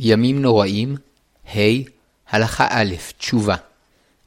ימים 0.00 0.42
נוראים, 0.42 0.96
ה. 1.54 1.58
הלכה 2.30 2.66
א', 2.70 2.94
תשובה. 3.18 3.54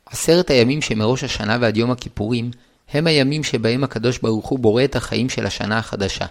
עשרת 0.06 0.50
הימים 0.50 0.82
שמראש 0.82 1.24
השנה 1.24 1.58
ועד 1.62 1.78
יום 1.78 1.92
הכיפורים, 1.92 2.52
הם 2.92 3.08
הימים 3.08 3.44
שבהם 3.44 3.84
הקדוש 3.84 4.18
ברוך 4.18 4.48
הוא 4.48 4.60
בורא 4.60 4.84
את 4.84 4.96
החיים 4.96 5.30
של 5.30 5.46
השנה 5.46 5.78
החדשה. 5.78 6.26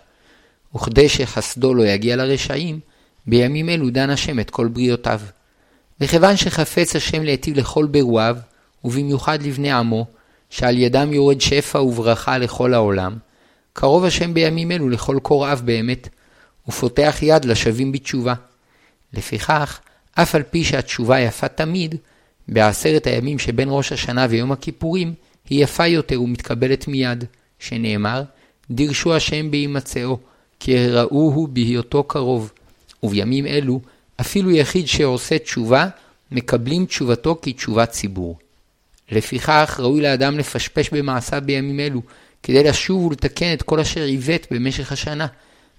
וכדי 0.75 1.09
שחסדו 1.09 1.75
לא 1.75 1.87
יגיע 1.87 2.17
לרשעים, 2.17 2.81
בימים 3.27 3.69
אלו 3.69 3.91
דן 3.91 4.11
השם 4.11 4.41
את 4.41 4.51
כל 4.51 4.69
בריאותיו. 4.69 5.21
וכיוון 6.01 6.37
שחפץ 6.37 6.97
השם 6.97 7.23
להיטיב 7.23 7.57
לכל 7.57 7.87
ברואיו, 7.87 8.37
ובמיוחד 8.85 9.43
לבני 9.43 9.73
עמו, 9.73 10.07
שעל 10.51 10.79
ידם 10.79 11.13
יורד 11.13 11.41
שפע 11.41 11.79
וברכה 11.79 12.39
לכל 12.39 12.75
העולם, 12.75 13.17
קרוב 13.73 14.05
השם 14.05 14.35
בימים 14.35 14.73
אלו 14.73 14.89
לכל 14.89 15.19
קוראיו 15.23 15.59
באמת, 15.65 16.09
ופותח 16.69 17.17
יד 17.23 17.45
לשבים 17.45 17.93
בתשובה. 17.93 18.35
לפיכך, 19.13 19.81
אף 20.13 20.35
על 20.35 20.43
פי 20.43 20.65
שהתשובה 20.65 21.21
יפה 21.21 21.49
תמיד, 21.49 21.95
בעשרת 22.49 23.07
הימים 23.07 23.39
שבין 23.39 23.69
ראש 23.71 23.93
השנה 23.93 24.27
ויום 24.31 24.53
הכיפורים, 24.53 25.15
היא 25.49 25.65
יפה 25.65 25.87
יותר 25.87 26.23
ומתקבלת 26.23 26.89
מיד, 26.89 27.25
שנאמר, 27.59 28.23
דירשו 28.71 29.15
השם 29.15 29.51
בהימצאו, 29.51 30.19
כי 30.61 30.89
ראוהו 30.89 31.47
בהיותו 31.47 32.05
קרוב. 32.05 32.53
ובימים 33.03 33.47
אלו, 33.47 33.81
אפילו 34.21 34.51
יחיד 34.51 34.89
שעושה 34.89 35.39
תשובה, 35.39 35.89
מקבלים 36.31 36.87
תשובתו 36.87 37.39
כתשובת 37.43 37.91
ציבור. 37.91 38.39
לפיכך, 39.13 39.81
ראוי 39.83 40.01
לאדם 40.01 40.39
לפשפש 40.39 40.91
במעשיו 40.91 41.43
בימים 41.45 41.81
אלו, 41.81 42.03
כדי 42.43 42.65
לשוב 42.65 43.05
ולתקן 43.05 43.53
את 43.53 43.63
כל 43.63 43.81
אשר 43.81 44.03
עיוות 44.03 44.47
במשך 44.51 44.93
השנה. 44.93 45.27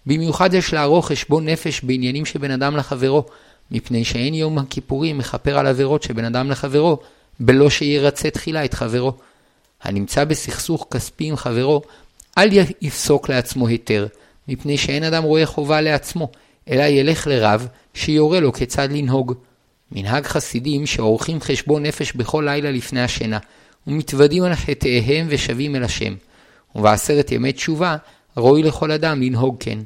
במיוחד 0.07 0.53
יש 0.53 0.73
לערוך 0.73 1.07
חשבון 1.07 1.49
נפש 1.49 1.81
בעניינים 1.83 2.25
שבין 2.25 2.51
אדם 2.51 2.77
לחברו, 2.77 3.25
מפני 3.71 4.03
שאין 4.03 4.33
יום 4.33 4.57
הכיפורים 4.57 5.17
מכפר 5.17 5.57
על 5.57 5.67
עבירות 5.67 6.03
שבין 6.03 6.25
אדם 6.25 6.51
לחברו, 6.51 6.97
בלא 7.39 7.69
שירצה 7.69 8.29
תחילה 8.29 8.65
את 8.65 8.73
חברו. 8.73 9.13
הנמצא 9.83 10.23
בסכסוך 10.23 10.87
כספי 10.91 11.25
עם 11.25 11.35
חברו, 11.35 11.81
אל 12.37 12.49
יפסוק 12.81 13.29
לעצמו 13.29 13.67
היתר, 13.67 14.07
מפני 14.47 14.77
שאין 14.77 15.03
אדם 15.03 15.23
רואה 15.23 15.45
חובה 15.45 15.81
לעצמו, 15.81 16.31
אלא 16.69 16.83
ילך 16.83 17.27
לרב, 17.27 17.67
שיורה 17.93 18.39
לו 18.39 18.53
כיצד 18.53 18.91
לנהוג. 18.91 19.33
מנהג 19.91 20.25
חסידים 20.25 20.85
שעורכים 20.85 21.41
חשבון 21.41 21.85
נפש 21.85 22.13
בכל 22.13 22.43
לילה 22.45 22.71
לפני 22.71 23.01
השינה, 23.01 23.39
ומתוודים 23.87 24.43
על 24.43 24.55
חטאיהם 24.55 25.27
ושבים 25.29 25.75
אל 25.75 25.83
השם. 25.83 26.15
ובעשרת 26.75 27.31
ימי 27.31 27.53
תשובה, 27.53 27.95
ראוי 28.37 28.63
לכל 28.63 28.91
אדם 28.91 29.21
לנהוג 29.21 29.55
כן. 29.59 29.79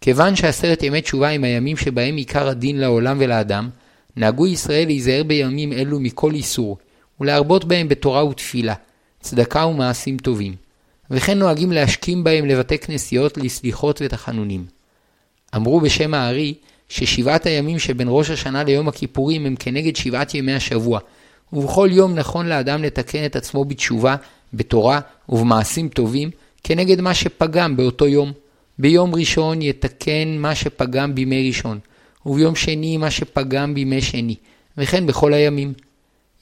כיוון 0.00 0.36
שעשרת 0.36 0.82
ימי 0.82 1.02
תשובה 1.02 1.30
הם 1.30 1.44
הימים 1.44 1.76
שבהם 1.76 2.16
עיקר 2.16 2.48
הדין 2.48 2.80
לעולם 2.80 3.16
ולאדם, 3.20 3.68
נהגו 4.16 4.46
ישראל 4.46 4.86
להיזהר 4.86 5.22
בימים 5.22 5.72
אלו 5.72 6.00
מכל 6.00 6.34
איסור, 6.34 6.78
ולהרבות 7.20 7.64
בהם 7.64 7.88
בתורה 7.88 8.24
ותפילה, 8.24 8.74
צדקה 9.20 9.66
ומעשים 9.66 10.16
טובים. 10.16 10.54
וכן 11.10 11.38
נוהגים 11.38 11.72
להשכים 11.72 12.24
בהם 12.24 12.46
לבתי 12.46 12.78
כנסיות 12.78 13.38
לסליחות 13.38 14.00
ותחנונים. 14.04 14.66
אמרו 15.56 15.80
בשם 15.80 16.14
הארי, 16.14 16.54
ששבעת 16.88 17.46
הימים 17.46 17.78
שבין 17.78 18.08
ראש 18.10 18.30
השנה 18.30 18.64
ליום 18.64 18.88
הכיפורים 18.88 19.46
הם 19.46 19.56
כנגד 19.58 19.96
שבעת 19.96 20.34
ימי 20.34 20.52
השבוע, 20.52 21.00
ובכל 21.52 21.88
יום 21.92 22.14
נכון 22.14 22.46
לאדם 22.46 22.82
לתקן 22.82 23.24
את 23.24 23.36
עצמו 23.36 23.64
בתשובה, 23.64 24.16
בתורה 24.54 25.00
ובמעשים 25.28 25.88
טובים, 25.88 26.30
כנגד 26.64 27.00
מה 27.00 27.14
שפגם 27.14 27.76
באותו 27.76 28.06
יום. 28.06 28.32
ביום 28.78 29.14
ראשון 29.14 29.62
יתקן 29.62 30.36
מה 30.38 30.54
שפגם 30.54 31.14
בימי 31.14 31.48
ראשון, 31.48 31.78
וביום 32.26 32.54
שני 32.54 32.96
מה 32.96 33.10
שפגם 33.10 33.74
בימי 33.74 34.02
שני, 34.02 34.34
וכן 34.78 35.06
בכל 35.06 35.34
הימים. 35.34 35.72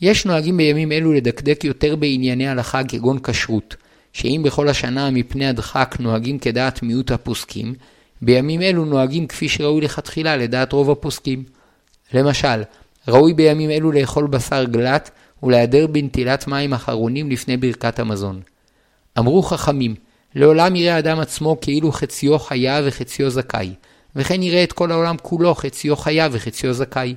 יש 0.01 0.27
נוהגים 0.27 0.57
בימים 0.57 0.93
אלו 0.93 1.13
לדקדק 1.13 1.65
יותר 1.65 1.97
בענייני 1.97 2.49
הלכה 2.49 2.85
כגון 2.85 3.19
כשרות, 3.19 3.77
שאם 4.13 4.41
בכל 4.45 4.69
השנה 4.69 5.11
מפני 5.11 5.47
הדחק 5.47 5.97
נוהגים 6.01 6.39
כדעת 6.39 6.83
מיעוט 6.83 7.11
הפוסקים, 7.11 7.75
בימים 8.23 8.63
אלו 8.63 8.85
נוהגים 8.85 9.27
כפי 9.27 9.49
שראוי 9.49 9.81
לכתחילה 9.81 10.37
לדעת 10.37 10.73
רוב 10.73 10.91
הפוסקים. 10.91 11.45
למשל, 12.13 12.63
ראוי 13.09 13.35
בימים 13.35 13.71
אלו 13.71 13.93
לאכול 13.93 14.27
בשר 14.27 14.65
גלת 14.65 15.11
ולהיעדר 15.43 15.87
בנטילת 15.87 16.47
מים 16.47 16.73
אחרונים 16.73 17.31
לפני 17.31 17.57
ברכת 17.57 17.99
המזון. 17.99 18.41
אמרו 19.19 19.43
חכמים, 19.43 19.95
לעולם 20.37 20.77
יראה 20.77 20.99
אדם 20.99 21.21
עצמו 21.21 21.57
כאילו 21.61 21.93
חציו 21.93 22.39
חיה 22.39 22.81
וחציו 22.85 23.31
זכאי, 23.31 23.75
וכן 24.17 24.43
יראה 24.43 24.65
את 24.65 24.73
כל 24.73 24.93
העולם 24.93 25.17
כולו 25.23 25.55
חציו 25.55 25.97
חיה 25.97 26.29
וחציו 26.33 26.73
זכאי. 26.73 27.15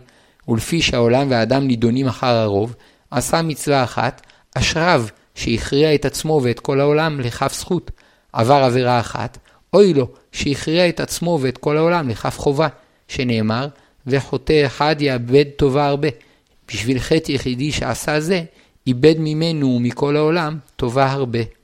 ולפי 0.48 0.82
שהעולם 0.82 1.32
והאדם 1.32 1.68
נידונים 1.68 2.08
אחר 2.08 2.36
הרוב, 2.36 2.76
עשה 3.12 3.42
מצווה 3.42 3.84
אחת, 3.84 4.22
אשריו 4.56 5.06
שהכריע 5.36 5.96
את 5.96 6.06
עצמו 6.06 6.40
ואת 6.44 6.60
כל 6.60 6.80
העולם 6.80 7.20
לכף 7.20 7.54
זכות. 7.54 7.92
עבר 8.34 8.64
עבירה 8.64 9.00
אחת, 9.00 9.38
אוי 9.74 9.94
לו 9.94 10.08
שהכריע 10.32 10.90
את 10.90 11.00
עצמו 11.00 11.40
ואת 11.42 11.58
כל 11.58 11.78
העולם 11.78 12.10
לכף 12.10 12.38
חובה, 12.40 12.68
שנאמר, 13.08 13.68
וחוטא 14.08 14.66
אחד 14.66 14.96
יאבד 15.00 15.46
טובה 15.56 15.88
הרבה. 15.88 16.08
בשביל 16.68 17.00
חטא 17.00 17.32
יחידי 17.32 17.72
שעשה 17.72 18.20
זה, 18.20 18.44
איבד 18.88 19.16
ממנו 19.18 19.68
ומכל 19.68 20.16
העולם 20.16 20.58
טובה 20.76 21.12
הרבה. 21.12 21.59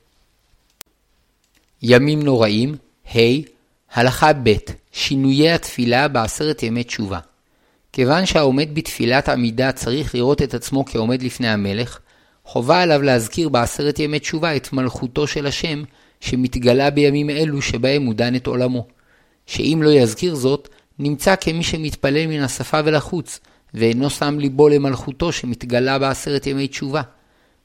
ימים 1.88 2.22
נוראים, 2.22 2.74
ה. 3.14 3.18
הלכה 3.92 4.32
ב' 4.32 4.54
שינויי 4.92 5.50
התפילה 5.50 6.08
בעשרת 6.08 6.62
ימי 6.62 6.84
תשובה. 6.84 7.18
כיוון 7.92 8.26
שהעומד 8.26 8.74
בתפילת 8.74 9.28
עמידה 9.28 9.72
צריך 9.72 10.14
לראות 10.14 10.42
את 10.42 10.54
עצמו 10.54 10.84
כעומד 10.84 11.22
לפני 11.22 11.48
המלך, 11.48 11.98
חובה 12.44 12.82
עליו 12.82 13.02
להזכיר 13.02 13.48
בעשרת 13.48 13.98
ימי 13.98 14.18
תשובה 14.18 14.56
את 14.56 14.72
מלכותו 14.72 15.26
של 15.26 15.46
השם, 15.46 15.82
שמתגלה 16.20 16.90
בימים 16.90 17.30
אלו 17.30 17.62
שבהם 17.62 18.06
הוא 18.06 18.14
דן 18.14 18.36
את 18.36 18.46
עולמו. 18.46 18.86
שאם 19.46 19.80
לא 19.82 19.90
יזכיר 19.90 20.34
זאת, 20.34 20.68
נמצא 20.98 21.36
כמי 21.36 21.62
שמתפלל 21.62 22.26
מן 22.26 22.42
השפה 22.42 22.80
ולחוץ, 22.84 23.40
ואינו 23.74 24.10
שם 24.10 24.38
ליבו 24.38 24.68
למלכותו 24.68 25.32
שמתגלה 25.32 25.98
בעשרת 25.98 26.46
ימי 26.46 26.68
תשובה. 26.68 27.02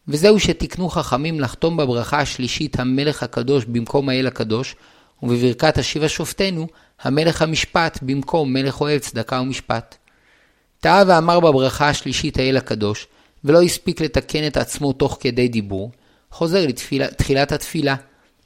וזהו 0.07 0.39
שתיקנו 0.39 0.89
חכמים 0.89 1.39
לחתום 1.39 1.78
בברכה 1.78 2.19
השלישית 2.19 2.79
המלך 2.79 3.23
הקדוש 3.23 3.66
במקום 3.66 4.09
האל 4.09 4.28
הקדוש, 4.28 4.75
ובברכת 5.23 5.78
השיבה 5.78 6.09
שופטנו, 6.09 6.67
המלך 7.01 7.41
המשפט 7.41 8.00
במקום 8.01 8.53
מלך 8.53 8.81
אוהב 8.81 9.00
צדקה 9.00 9.41
ומשפט. 9.41 9.95
טעה 10.79 11.03
ואמר 11.07 11.39
בברכה 11.39 11.89
השלישית 11.89 12.38
האל 12.38 12.57
הקדוש, 12.57 13.07
ולא 13.44 13.62
הספיק 13.62 14.01
לתקן 14.01 14.47
את 14.47 14.57
עצמו 14.57 14.94
תוך 14.94 15.17
כדי 15.19 15.47
דיבור, 15.47 15.91
חוזר 16.31 16.66
לתחילת 16.91 17.51
התפילה, 17.51 17.95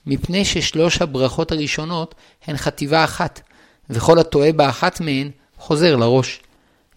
מפני 0.05 0.45
ששלוש 0.45 1.01
הברכות 1.01 1.51
הראשונות 1.51 2.15
הן 2.47 2.57
חטיבה 2.57 3.03
אחת, 3.03 3.41
וכל 3.89 4.19
הטועה 4.19 4.51
באחת 4.51 5.01
מהן 5.01 5.31
חוזר 5.57 5.95
לראש. 5.95 6.39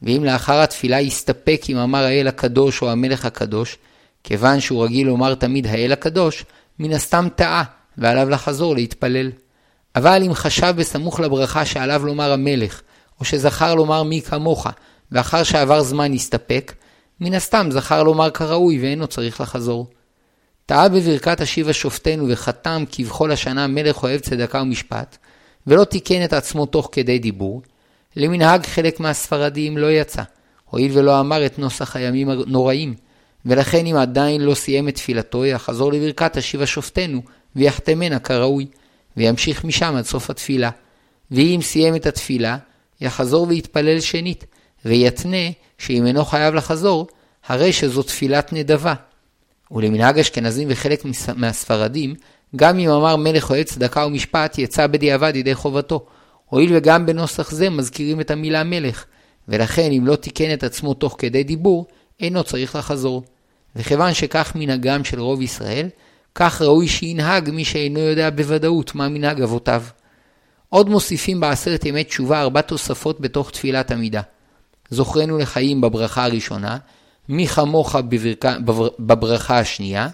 ואם 0.03 0.25
לאחר 0.25 0.61
התפילה 0.61 1.01
יסתפק 1.01 1.63
אם 1.69 1.77
אמר 1.77 2.05
האל 2.05 2.29
הקדוש 2.29 2.83
או 2.83 2.91
המלך 2.91 3.25
הקדוש, 3.25 3.79
כיוון 4.25 4.61
שהוא 4.61 4.85
רגיל 4.85 5.07
לומר 5.07 5.35
תמיד 5.35 5.67
האל 5.67 5.93
הקדוש, 5.93 6.45
מן 6.79 6.93
הסתם 6.93 7.29
טעה, 7.37 7.65
ועליו 7.99 8.31
לחזור 8.31 8.75
להתפלל. 8.75 9.31
אבל 9.97 10.23
אם 10.27 10.35
חשב 10.35 10.75
בסמוך 10.77 11.21
לברכה 11.21 11.65
שעליו 11.65 12.07
לומר 12.07 12.33
המלך, 12.33 12.83
או 13.21 13.25
שזכר 13.25 13.75
לומר 13.75 14.03
מי 14.03 14.21
כמוך, 14.23 14.67
ואחר 15.13 15.43
שעבר 15.43 15.83
זמן 15.83 16.13
הסתפק, 16.13 16.75
מן 17.21 17.35
הסתם 17.35 17.69
זכר 17.71 18.03
לומר 18.03 18.31
כראוי 18.31 18.79
ואינו 18.81 19.07
צריך 19.07 19.41
לחזור. 19.41 19.87
טעה 20.67 20.89
בברכת 20.89 21.41
השיבה 21.41 21.73
שופטנו 21.73 22.29
וחתם 22.29 22.85
כבכל 22.93 23.31
השנה 23.31 23.67
מלך 23.67 24.03
אוהב 24.03 24.21
צדקה 24.21 24.63
ומשפט, 24.63 25.17
ולא 25.67 25.85
תיקן 25.85 26.25
את 26.25 26.33
עצמו 26.33 26.67
תוך 26.67 26.89
כדי 26.93 27.19
דיבור, 27.19 27.63
למנהג 28.17 28.67
חלק 28.67 29.01
מהספרדים 29.01 29.79
לא 29.79 29.91
יצא, 29.91 30.23
הואיל 30.65 30.99
ולא 30.99 31.21
אמר 31.21 31.47
את 31.47 31.59
נוסח 31.59 31.97
הימים 31.97 32.31
הנוראים, 32.31 32.95
ולכן 33.49 33.87
אם 33.87 33.97
עדיין 33.97 34.41
לא 34.41 34.55
סיים 34.55 34.89
את 34.89 34.95
תפילתו, 34.95 35.45
יחזור 35.45 35.93
לברכת 35.93 36.37
השיבה 36.37 36.67
שופטנו, 36.67 37.23
ויחתמנה 37.57 38.19
כראוי, 38.19 38.67
וימשיך 39.17 39.65
משם 39.65 39.95
עד 39.97 40.05
סוף 40.05 40.31
התפילה. 40.31 40.71
ואם 41.31 41.61
סיים 41.63 41.97
את 41.97 42.07
התפילה, 42.07 42.57
יחזור 43.01 43.49
ויתפלל 43.49 44.01
שנית, 44.01 44.45
ויתנה 44.85 45.51
שאם 45.79 46.07
אינו 46.07 46.25
חייב 46.25 46.55
לחזור, 46.55 47.07
הרי 47.47 47.73
שזו 47.73 48.03
תפילת 48.03 48.53
נדבה. 48.53 48.95
ולמנהג 49.71 50.19
אשכנזים 50.19 50.69
וחלק 50.71 51.03
מהספרדים, 51.37 52.15
גם 52.57 52.79
אם 52.79 52.91
אמר 52.91 53.17
מלך 53.17 53.51
אוהד 53.51 53.67
צדקה 53.67 54.07
ומשפט, 54.07 54.59
יצא 54.59 54.87
בדיעבד 54.87 55.37
ידי 55.37 55.55
חובתו. 55.55 56.07
הואיל 56.47 56.71
וגם 56.77 57.07
בנוסח 57.07 57.51
זה 57.51 57.71
מזכירים 57.71 58.21
את 58.21 58.31
המילה 58.31 58.65
מלך, 58.65 59.05
ולכן 59.49 59.93
אם 59.93 60.07
לא 60.07 60.17
תיקן 60.17 60.53
את 60.53 60.65
עצמו 60.65 60.95
תוך 60.95 61.17
כדי 61.19 61.43
דיבור, 61.43 61.87
אינו 62.21 62.45
צריך 62.45 62.77
לחזור. 62.77 63.23
וכיוון 63.77 64.15
שכך 64.15 64.53
מנהגם 64.55 65.05
של 65.05 65.21
רוב 65.21 65.43
ישראל, 65.43 65.89
כך 66.35 66.63
ראוי 66.63 66.89
שינהג 66.89 67.51
מי 67.51 67.65
שאינו 67.65 68.01
יודע 68.01 68.31
בוודאות 68.31 68.95
מה 68.95 69.09
מנהג 69.09 69.43
אבותיו. 69.43 69.83
עוד 70.69 70.89
מוסיפים 70.89 71.41
בעשרת 71.41 71.85
ימי 71.85 72.05
תשובה 72.05 72.41
ארבע 72.41 72.61
תוספות 72.61 73.21
בתוך 73.21 73.51
תפילת 73.51 73.91
עמידה. 73.91 74.21
זוכרנו 74.91 75.39
לחיים 75.39 75.81
בברכה 75.81 76.25
הראשונה, 76.25 76.79
מי 77.29 77.47
כמוך 77.47 77.97
בברכה, 77.97 78.57
בברכה 78.99 79.59
השנייה, 79.59 80.09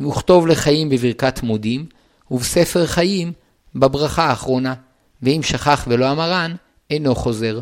וכתוב 0.00 0.46
לחיים 0.46 0.88
בברכת 0.88 1.42
מודים, 1.42 1.86
ובספר 2.30 2.86
חיים 2.86 3.32
בברכה 3.74 4.24
האחרונה, 4.24 4.74
ואם 5.22 5.40
שכח 5.42 5.84
ולא 5.88 6.10
אמרן, 6.10 6.54
אינו 6.90 7.14
חוזר. 7.14 7.60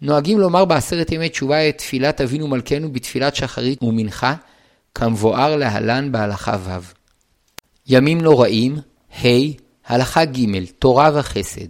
נוהגים 0.00 0.40
לומר 0.40 0.64
בעשרת 0.64 1.12
ימי 1.12 1.28
תשובה 1.28 1.68
את 1.68 1.78
תפילת 1.78 2.20
אבינו 2.20 2.48
מלכנו 2.48 2.92
בתפילת 2.92 3.36
שחרית 3.36 3.82
ומנחה, 3.82 4.34
כמבואר 4.94 5.56
להלן 5.56 6.12
בהלכה 6.12 6.56
ו'. 6.60 6.78
ימים 7.86 8.20
נוראים, 8.20 8.76
ה', 9.24 9.26
הלכה 9.86 10.24
ג', 10.24 10.64
תורה 10.78 11.10
וחסד. 11.14 11.68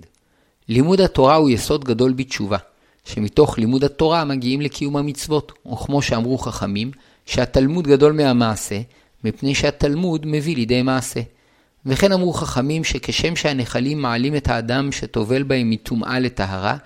לימוד 0.68 1.00
התורה 1.00 1.34
הוא 1.34 1.50
יסוד 1.50 1.84
גדול 1.84 2.12
בתשובה, 2.12 2.56
שמתוך 3.04 3.58
לימוד 3.58 3.84
התורה 3.84 4.24
מגיעים 4.24 4.60
לקיום 4.60 4.96
המצוות, 4.96 5.52
וכמו 5.72 6.02
שאמרו 6.02 6.38
חכמים, 6.38 6.90
שהתלמוד 7.26 7.86
גדול 7.86 8.12
מהמעשה, 8.12 8.80
מפני 9.24 9.54
שהתלמוד 9.54 10.26
מביא 10.26 10.56
לידי 10.56 10.82
מעשה. 10.82 11.20
וכן 11.86 12.12
אמרו 12.12 12.32
חכמים 12.32 12.84
שכשם 12.84 13.36
שהנחלים 13.36 14.02
מעלים 14.02 14.36
את 14.36 14.48
האדם 14.48 14.92
שטובל 14.92 15.42
בהם 15.42 15.70
מטומאה 15.70 16.18
לטהרה, 16.18 16.76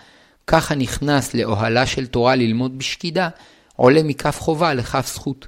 ככה 0.46 0.74
נכנס 0.74 1.34
לאוהלה 1.34 1.86
של 1.86 2.06
תורה 2.06 2.34
ללמוד 2.34 2.78
בשקידה, 2.78 3.28
עולה 3.76 4.02
מכף 4.02 4.40
חובה 4.40 4.74
לכף 4.74 5.10
זכות. 5.14 5.46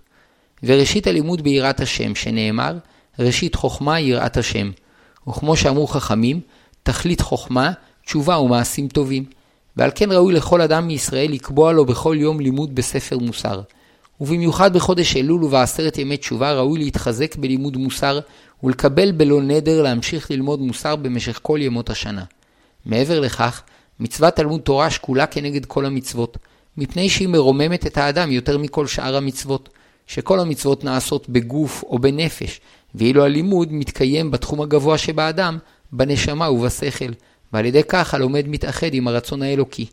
וראשית 0.63 1.07
הלימוד 1.07 1.43
ביראת 1.43 1.81
השם, 1.81 2.15
שנאמר, 2.15 2.79
ראשית 3.19 3.55
חוכמה 3.55 4.01
יראת 4.01 4.37
השם. 4.37 4.71
וכמו 5.29 5.57
שאמרו 5.57 5.87
חכמים, 5.87 6.41
תכלית 6.83 7.21
חוכמה, 7.21 7.73
תשובה 8.05 8.39
ומעשים 8.39 8.89
טובים. 8.89 9.25
ועל 9.77 9.91
כן 9.95 10.13
ראוי 10.13 10.35
לכל 10.35 10.61
אדם 10.61 10.87
מישראל 10.87 11.33
לקבוע 11.33 11.73
לו 11.73 11.85
בכל 11.85 12.17
יום 12.19 12.41
לימוד 12.41 12.75
בספר 12.75 13.19
מוסר. 13.19 13.61
ובמיוחד 14.21 14.73
בחודש 14.73 15.17
אלול 15.17 15.45
ובעשרת 15.45 15.99
ימי 15.99 16.17
תשובה 16.17 16.53
ראוי 16.53 16.79
להתחזק 16.79 17.37
בלימוד 17.37 17.77
מוסר 17.77 18.21
ולקבל 18.63 19.13
בלא 19.13 19.43
נדר 19.43 19.83
להמשיך 19.83 20.31
ללמוד 20.31 20.61
מוסר 20.61 20.97
במשך 20.97 21.39
כל 21.43 21.59
ימות 21.63 21.91
השנה. 21.91 22.25
מעבר 22.87 23.21
לכך, 23.21 23.63
מצוות 24.01 24.37
תלמוד 24.37 24.61
תורה 24.61 24.91
שקולה 24.91 25.27
כנגד 25.27 25.65
כל 25.67 25.87
המצוות, 25.87 26.39
מפני 26.77 27.09
שהיא 27.09 27.29
מרוממת 27.29 27.87
את 27.87 27.99
האדם 27.99 28.31
יותר 28.31 28.59
מכל 28.59 28.87
שאר 28.87 29.17
המצוות, 29.17 29.69
שכל 30.11 30.41
המצוות 30.41 30.85
נעשות 30.85 31.29
בגוף 31.29 31.83
או 31.83 31.99
בנפש, 31.99 32.61
ואילו 32.95 33.25
הלימוד 33.25 33.73
מתקיים 33.73 34.31
בתחום 34.31 34.61
הגבוה 34.61 34.99
שבאדם, 34.99 35.59
בנשמה 35.93 36.51
ובשכל, 36.51 37.13
ועל 37.53 37.65
ידי 37.65 37.83
כך 37.89 38.15
הלומד 38.15 38.49
מתאחד 38.49 38.95
עם 38.95 39.09
הרצון 39.09 39.43
האלוקי. 39.43 39.87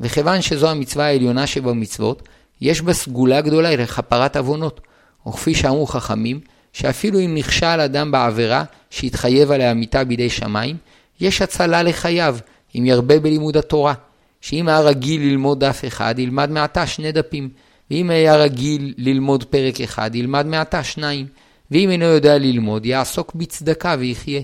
וכיוון 0.00 0.42
שזו 0.42 0.70
המצווה 0.70 1.06
העליונה 1.06 1.46
שבמצוות, 1.46 2.22
יש 2.60 2.80
בה 2.80 2.92
סגולה 2.92 3.40
גדולה 3.40 3.76
לכפרת 3.76 4.36
עוונות, 4.36 4.80
וכפי 5.28 5.54
שאמרו 5.54 5.86
חכמים, 5.86 6.40
שאפילו 6.72 7.20
אם 7.20 7.34
נכשל 7.34 7.66
אדם 7.66 8.10
בעבירה 8.10 8.64
שהתחייב 8.90 9.50
עליה 9.50 9.74
מיתה 9.74 10.04
בידי 10.04 10.30
שמיים, 10.30 10.76
יש 11.20 11.42
הצלה 11.42 11.82
לחייו, 11.82 12.36
אם 12.78 12.86
ירבה 12.86 13.20
בלימוד 13.20 13.56
התורה. 13.56 13.94
שאם 14.40 14.68
היה 14.68 14.80
רגיל 14.80 15.20
ללמוד 15.20 15.64
דף 15.64 15.82
אחד, 15.86 16.18
ילמד 16.18 16.50
מעתה 16.50 16.86
שני 16.86 17.12
דפים, 17.12 17.48
ואם 17.90 18.10
היה 18.10 18.36
רגיל 18.36 18.94
ללמוד 18.98 19.44
פרק 19.44 19.80
אחד, 19.80 20.14
ילמד 20.14 20.46
מעתה 20.46 20.84
שניים, 20.84 21.26
ואם 21.70 21.90
אינו 21.90 22.04
יודע 22.04 22.38
ללמוד, 22.38 22.86
יעסוק 22.86 23.34
בצדקה 23.34 23.96
ויחיה. 23.98 24.40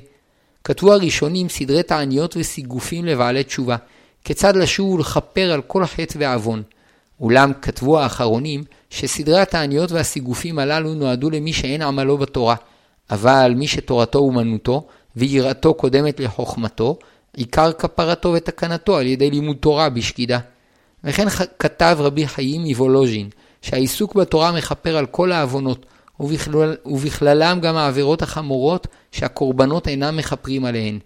כתבו 0.64 0.92
הראשונים 0.92 1.48
סדרי 1.48 1.82
תעניות 1.82 2.36
וסיגופים 2.36 3.04
לבעלי 3.04 3.44
תשובה, 3.44 3.76
כיצד 4.24 4.56
לשוב 4.56 4.90
ולכפר 4.90 5.52
על 5.52 5.62
כל 5.62 5.86
חטא 5.86 6.18
ועוון. 6.18 6.62
אולם 7.20 7.52
כתבו 7.62 8.00
האחרונים 8.00 8.64
שסדרי 8.90 9.40
התעניות 9.40 9.92
והסיגופים 9.92 10.58
הללו 10.58 10.94
נועדו 10.94 11.30
למי 11.30 11.52
שאין 11.52 11.82
עמלו 11.82 12.18
בתורה, 12.18 12.54
אבל 13.10 13.52
מי 13.56 13.66
שתורתו 13.66 14.18
אומנותו 14.18 14.86
ויראתו 15.16 15.74
קודמת 15.74 16.20
לחוכמתו, 16.20 16.98
עיקר 17.36 17.72
כפרתו 17.72 18.32
ותקנתו 18.32 18.96
על 18.96 19.06
ידי 19.06 19.30
לימוד 19.30 19.56
תורה 19.56 19.88
בשקידה. 19.88 20.38
וכן 21.04 21.28
כתב 21.58 21.96
רבי 22.00 22.28
חיים 22.28 22.62
מוולוז'ין, 22.62 23.28
שהעיסוק 23.62 24.14
בתורה 24.14 24.52
מכפר 24.52 24.96
על 24.96 25.06
כל 25.06 25.32
העוונות, 25.32 25.86
ובכלל, 26.20 26.76
ובכללם 26.86 27.60
גם 27.60 27.76
העבירות 27.76 28.22
החמורות 28.22 28.86
שהקורבנות 29.12 29.88
אינם 29.88 30.16
מכפרים 30.16 30.64
עליהן. 30.64 30.98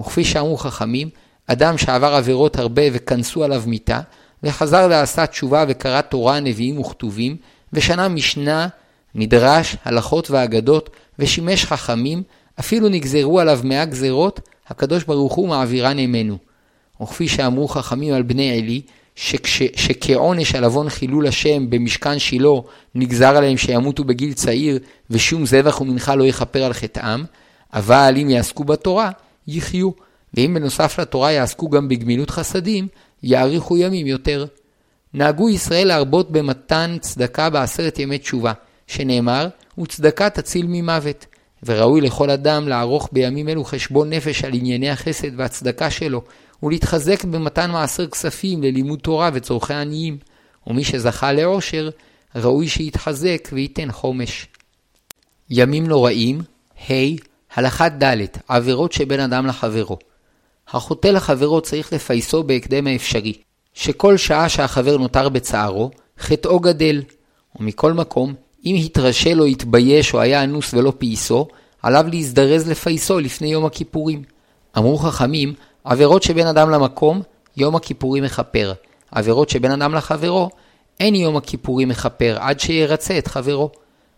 וכפי 0.00 0.24
שאמרו 0.24 0.56
חכמים, 0.56 1.08
אדם 1.46 1.78
שעבר 1.78 2.14
עבירות 2.14 2.58
הרבה 2.58 2.82
וכנסו 2.92 3.44
עליו 3.44 3.62
מיתה, 3.66 4.00
וחזר 4.42 4.86
ועשה 4.90 5.26
תשובה 5.26 5.64
וקרא 5.68 6.00
תורה, 6.00 6.40
נביאים 6.40 6.78
וכתובים, 6.78 7.36
ושנה 7.72 8.08
משנה, 8.08 8.68
מדרש, 9.14 9.76
הלכות 9.84 10.30
ואגדות, 10.30 10.90
ושימש 11.18 11.64
חכמים, 11.64 12.22
אפילו 12.60 12.88
נגזרו 12.88 13.40
עליו 13.40 13.60
מאה 13.64 13.84
גזרות, 13.84 14.40
הקדוש 14.68 15.04
ברוך 15.04 15.34
הוא 15.34 15.48
מעבירן 15.48 15.98
עמנו. 15.98 16.38
וכפי 17.02 17.28
שאמרו 17.28 17.68
חכמים 17.68 18.14
על 18.14 18.22
בני 18.22 18.58
עלי, 18.58 18.82
שכש, 19.16 19.62
שכעונש 19.76 20.54
על 20.54 20.64
עוון 20.64 20.88
חילול 20.88 21.26
השם 21.26 21.70
במשכן 21.70 22.18
שילה 22.18 22.48
נגזר 22.94 23.36
עליהם 23.36 23.56
שימותו 23.56 24.04
בגיל 24.04 24.32
צעיר 24.32 24.78
ושום 25.10 25.46
זבח 25.46 25.80
ומנחה 25.80 26.14
לא 26.14 26.24
יכפר 26.24 26.64
על 26.64 26.72
חטאם, 26.72 27.24
אבל 27.72 28.14
אם 28.22 28.30
יעסקו 28.30 28.64
בתורה, 28.64 29.10
יחיו, 29.48 29.90
ואם 30.34 30.54
בנוסף 30.54 30.98
לתורה 30.98 31.32
יעסקו 31.32 31.70
גם 31.70 31.88
בגמילות 31.88 32.30
חסדים, 32.30 32.88
יאריכו 33.22 33.76
ימים 33.76 34.06
יותר. 34.06 34.46
נהגו 35.14 35.48
ישראל 35.48 35.88
להרבות 35.88 36.30
במתן 36.30 36.96
צדקה 37.00 37.50
בעשרת 37.50 37.98
ימי 37.98 38.18
תשובה, 38.18 38.52
שנאמר, 38.86 39.48
וצדקה 39.78 40.30
תציל 40.30 40.66
ממוות. 40.68 41.26
וראוי 41.64 42.00
לכל 42.00 42.30
אדם 42.30 42.68
לערוך 42.68 43.08
בימים 43.12 43.48
אלו 43.48 43.64
חשבון 43.64 44.10
נפש 44.10 44.44
על 44.44 44.54
ענייני 44.54 44.90
החסד 44.90 45.28
והצדקה 45.36 45.90
שלו, 45.90 46.22
ולהתחזק 46.62 47.24
במתן 47.24 47.70
מעשר 47.70 48.06
כספים 48.06 48.62
ללימוד 48.62 48.98
תורה 48.98 49.30
וצורכי 49.32 49.74
עניים, 49.74 50.18
ומי 50.66 50.84
שזכה 50.84 51.32
לעושר, 51.32 51.90
ראוי 52.36 52.68
שיתחזק 52.68 53.48
וייתן 53.52 53.92
חומש. 53.92 54.46
ימים 55.50 55.86
נוראים, 55.86 56.40
ה' 56.90 56.92
הלכה 57.54 57.88
ד' 57.88 58.26
עבירות 58.48 58.92
שבין 58.92 59.20
אדם 59.20 59.46
לחברו. 59.46 59.98
החוטא 60.68 61.08
לחברו 61.08 61.60
צריך 61.60 61.92
לפייסו 61.92 62.42
בהקדם 62.42 62.86
האפשרי, 62.86 63.32
שכל 63.74 64.16
שעה 64.16 64.48
שהחבר 64.48 64.96
נותר 64.96 65.28
בצערו, 65.28 65.90
חטאו 66.18 66.60
גדל. 66.60 67.02
ומכל 67.60 67.92
מקום, 67.92 68.34
אם 68.66 68.76
התרשל 68.84 69.40
או 69.40 69.44
התבייש 69.44 70.14
או 70.14 70.20
היה 70.20 70.44
אנוס 70.44 70.74
ולא 70.74 70.92
פייסו, 70.98 71.48
עליו 71.82 72.06
להזדרז 72.12 72.68
לפייסו 72.68 73.20
לפני 73.20 73.52
יום 73.52 73.64
הכיפורים. 73.64 74.22
אמרו 74.78 74.98
חכמים, 74.98 75.54
עבירות 75.86 76.22
שבין 76.22 76.46
אדם 76.46 76.70
למקום, 76.70 77.22
יום 77.56 77.76
הכיפורים 77.76 78.24
מכפר. 78.24 78.72
עבירות 79.10 79.48
שבין 79.48 79.72
אדם 79.72 79.94
לחברו, 79.94 80.50
אין 81.00 81.14
יום 81.14 81.36
הכיפורים 81.36 81.88
מכפר 81.88 82.36
עד 82.40 82.60
שירצה 82.60 83.18
את 83.18 83.26
חברו. 83.26 83.70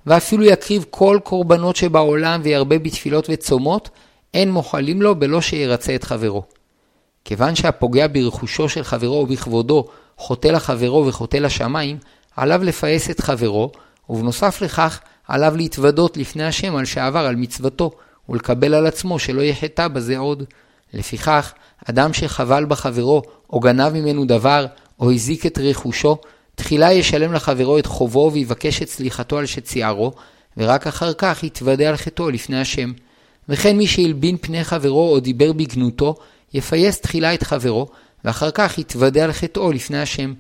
ואפילו 0.07 0.45
יקריב 0.45 0.85
כל 0.91 1.19
קורבנות 1.25 1.77
שבעולם 1.77 2.41
וירבה 2.45 2.79
בתפילות 2.79 3.27
וצומות, 3.31 3.91
אין 4.35 4.53
מוחלים 4.53 5.03
לו 5.03 5.15
בלא 5.15 5.41
שירצה 5.41 5.95
את 5.95 6.05
חברו. 6.05 6.43
כיוון 7.25 7.55
שהפוגע 7.55 8.07
ברכושו 8.13 8.69
של 8.69 8.83
חברו 8.83 9.17
או 9.21 9.27
בכבודו 9.27 9.85
חוטא 10.17 10.49
לחברו 10.49 11.07
וחוטא 11.07 11.37
לשמיים, 11.37 11.99
עליו 12.37 12.65
לפעס 12.65 13.11
את 13.11 13.21
חברו, 13.21 13.71
ובנוסף 14.09 14.63
לכך, 14.63 15.01
עליו 15.29 15.57
להתוודות 15.57 16.17
לפני 16.17 16.45
השם 16.45 16.77
על 16.77 16.85
שעבר 16.85 17.27
על 17.27 17.37
מצוותו, 17.37 17.91
ולקבל 18.29 18.75
על 18.75 18.87
עצמו 18.87 19.19
שלא 19.19 19.43
יחטא 19.43 19.89
בזה 19.89 20.19
עוד. 20.19 20.45
לפיכך, 20.95 21.53
אדם 21.91 22.13
שחבל 22.13 22.65
בחברו, 22.65 23.23
או 23.51 23.61
גנב 23.61 23.89
ממנו 23.93 24.25
דבר, 24.25 24.67
או 25.01 25.13
הזיק 25.13 25.47
את 25.47 25.59
רכושו, 25.59 26.17
תחילה 26.55 26.93
ישלם 26.93 27.33
לחברו 27.33 27.79
את 27.79 27.87
חובו 27.87 28.31
ויבקש 28.33 28.83
את 28.83 28.89
סליחתו 28.89 29.39
על 29.39 29.47
שציערו, 29.47 30.13
ורק 30.57 30.87
אחר 30.87 31.13
כך 31.13 31.45
יתוודה 31.45 31.89
על 31.89 31.97
חטאו 31.97 32.31
לפני 32.31 32.61
השם. 32.61 32.93
וכן 33.49 33.77
מי 33.77 33.87
שהלבין 33.87 34.37
פני 34.37 34.65
חברו 34.65 35.13
או 35.13 35.21
דיבר 35.21 35.53
בגנותו, 35.53 36.15
יפייס 36.55 37.01
תחילה 37.01 37.35
את 37.35 37.43
חברו, 37.43 37.87
ואחר 38.25 38.51
כך 38.51 38.79
יתוודה 38.79 39.25
על 39.25 39.33
חטאו 39.33 39.73
לפני 39.73 40.01
השם. 40.01 40.35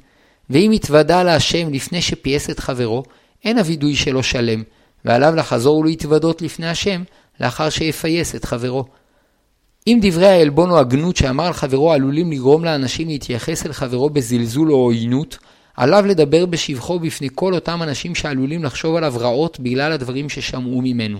ואם 0.50 0.70
יתוודה 0.74 1.20
על 1.20 1.28
השם 1.28 1.72
לפני 1.72 2.02
שפייס 2.02 2.50
את 2.50 2.60
חברו, 2.60 3.02
אין 3.44 3.58
הווידוי 3.58 3.96
שלו 3.96 4.22
שלם, 4.22 4.62
ועליו 5.04 5.34
לחזור 5.34 5.78
ולהתוודות 5.78 6.42
לפני 6.42 6.68
השם, 6.68 7.02
לאחר 7.40 7.70
שיפייס 7.70 8.34
את 8.34 8.44
חברו. 8.44 8.84
אם 9.88 9.98
דברי 10.02 10.26
העלבון 10.26 10.70
או 10.70 10.78
הגנות 10.78 11.16
שאמר 11.16 11.46
על 11.46 11.52
חברו 11.52 11.92
עלולים 11.92 12.32
לגרום 12.32 12.64
לאנשים 12.64 13.08
להתייחס 13.08 13.66
אל 13.66 13.72
חברו 13.72 14.10
בזלזול 14.10 14.72
או 14.72 14.76
עוינות, 14.76 15.38
עליו 15.76 16.06
לדבר 16.06 16.46
בשבחו 16.46 16.98
בפני 16.98 17.28
כל 17.34 17.54
אותם 17.54 17.82
אנשים 17.82 18.14
שעלולים 18.14 18.64
לחשוב 18.64 18.96
עליו 18.96 19.14
רעות 19.16 19.60
בגלל 19.60 19.92
הדברים 19.92 20.28
ששמעו 20.28 20.82
ממנו. 20.82 21.18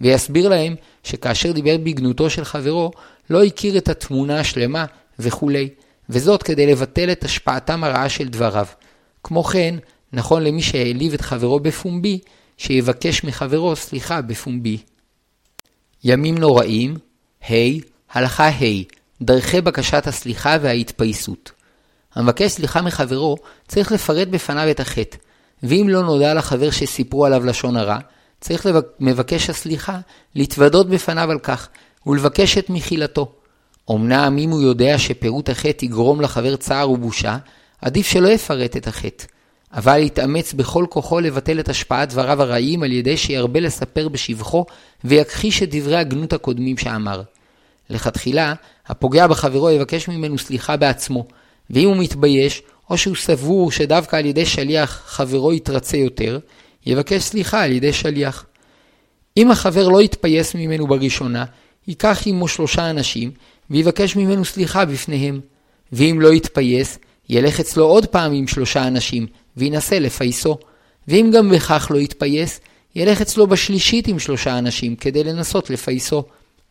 ויסביר 0.00 0.48
להם 0.48 0.74
שכאשר 1.04 1.52
דיבר 1.52 1.76
בגנותו 1.78 2.30
של 2.30 2.44
חברו, 2.44 2.90
לא 3.30 3.44
הכיר 3.44 3.78
את 3.78 3.88
התמונה 3.88 4.40
השלמה 4.40 4.84
וכולי, 5.18 5.68
וזאת 6.08 6.42
כדי 6.42 6.66
לבטל 6.66 7.12
את 7.12 7.24
השפעתם 7.24 7.84
הרעה 7.84 8.08
של 8.08 8.28
דבריו. 8.28 8.66
כמו 9.24 9.44
כן, 9.44 9.74
נכון 10.12 10.42
למי 10.42 10.62
שהעליב 10.62 11.14
את 11.14 11.20
חברו 11.20 11.60
בפומבי, 11.60 12.18
שיבקש 12.56 13.24
מחברו 13.24 13.76
סליחה 13.76 14.20
בפומבי. 14.20 14.78
ימים 16.04 16.38
נוראים, 16.38 16.96
ה' 17.50 17.97
הלכה 18.12 18.48
ה' 18.48 18.82
דרכי 19.22 19.60
בקשת 19.60 20.06
הסליחה 20.06 20.56
וההתפייסות. 20.62 21.52
המבקש 22.14 22.50
סליחה 22.50 22.82
מחברו 22.82 23.36
צריך 23.68 23.92
לפרט 23.92 24.28
בפניו 24.28 24.70
את 24.70 24.80
החטא, 24.80 25.16
ואם 25.62 25.86
לא 25.88 26.02
נודע 26.02 26.34
לחבר 26.34 26.70
שסיפרו 26.70 27.26
עליו 27.26 27.44
לשון 27.44 27.76
הרע, 27.76 27.98
צריך 28.40 28.66
מבקש 29.00 29.50
הסליחה 29.50 29.98
להתוודות 30.34 30.88
בפניו 30.88 31.30
על 31.30 31.38
כך, 31.38 31.68
ולבקש 32.06 32.58
את 32.58 32.70
מחילתו. 32.70 33.32
אמנם 33.90 34.36
אם 34.38 34.50
הוא 34.50 34.62
יודע 34.62 34.98
שפירוט 34.98 35.48
החטא 35.48 35.84
יגרום 35.84 36.20
לחבר 36.20 36.56
צער 36.56 36.90
ובושה, 36.90 37.36
עדיף 37.82 38.06
שלא 38.06 38.28
יפרט 38.28 38.76
את 38.76 38.86
החטא. 38.86 39.24
אבל 39.72 39.98
יתאמץ 39.98 40.52
בכל 40.52 40.86
כוחו 40.90 41.20
לבטל 41.20 41.60
את 41.60 41.68
השפעת 41.68 42.08
דבריו 42.08 42.42
הרעים 42.42 42.82
על 42.82 42.92
ידי 42.92 43.16
שירבה 43.16 43.60
לספר 43.60 44.08
בשבחו 44.08 44.66
ויכחיש 45.04 45.62
את 45.62 45.74
דברי 45.74 45.96
הגנות 45.96 46.32
הקודמים 46.32 46.78
שאמר. 46.78 47.22
לכתחילה, 47.90 48.54
הפוגע 48.86 49.26
בחברו 49.26 49.70
יבקש 49.70 50.08
ממנו 50.08 50.38
סליחה 50.38 50.76
בעצמו, 50.76 51.26
ואם 51.70 51.88
הוא 51.88 51.96
מתבייש, 51.96 52.62
או 52.90 52.98
שהוא 52.98 53.16
סבור 53.16 53.72
שדווקא 53.72 54.16
על 54.16 54.26
ידי 54.26 54.46
שליח 54.46 55.02
חברו 55.06 55.52
יתרצה 55.52 55.96
יותר, 55.96 56.38
יבקש 56.86 57.22
סליחה 57.22 57.64
על 57.64 57.72
ידי 57.72 57.92
שליח. 57.92 58.46
אם 59.36 59.50
החבר 59.50 59.88
לא 59.88 60.02
יתפייס 60.02 60.54
ממנו 60.54 60.86
בראשונה, 60.86 61.44
ייקח 61.88 62.22
עמו 62.26 62.48
שלושה 62.48 62.90
אנשים, 62.90 63.30
ויבקש 63.70 64.16
ממנו 64.16 64.44
סליחה 64.44 64.84
בפניהם. 64.84 65.40
ואם 65.92 66.18
לא 66.20 66.34
יתפייס, 66.34 66.98
ילך 67.28 67.60
אצלו 67.60 67.84
עוד 67.84 68.06
פעם 68.06 68.32
עם 68.32 68.46
שלושה 68.46 68.86
אנשים, 68.86 69.26
וינסה 69.56 69.98
לפייסו. 69.98 70.58
ואם 71.08 71.30
גם 71.34 71.50
בכך 71.50 71.88
לא 71.90 71.98
יתפייס, 71.98 72.60
ילך 72.96 73.20
אצלו 73.20 73.46
בשלישית 73.46 74.08
עם 74.08 74.18
שלושה 74.18 74.58
אנשים, 74.58 74.96
כדי 74.96 75.24
לנסות 75.24 75.70
לפייסו. 75.70 76.24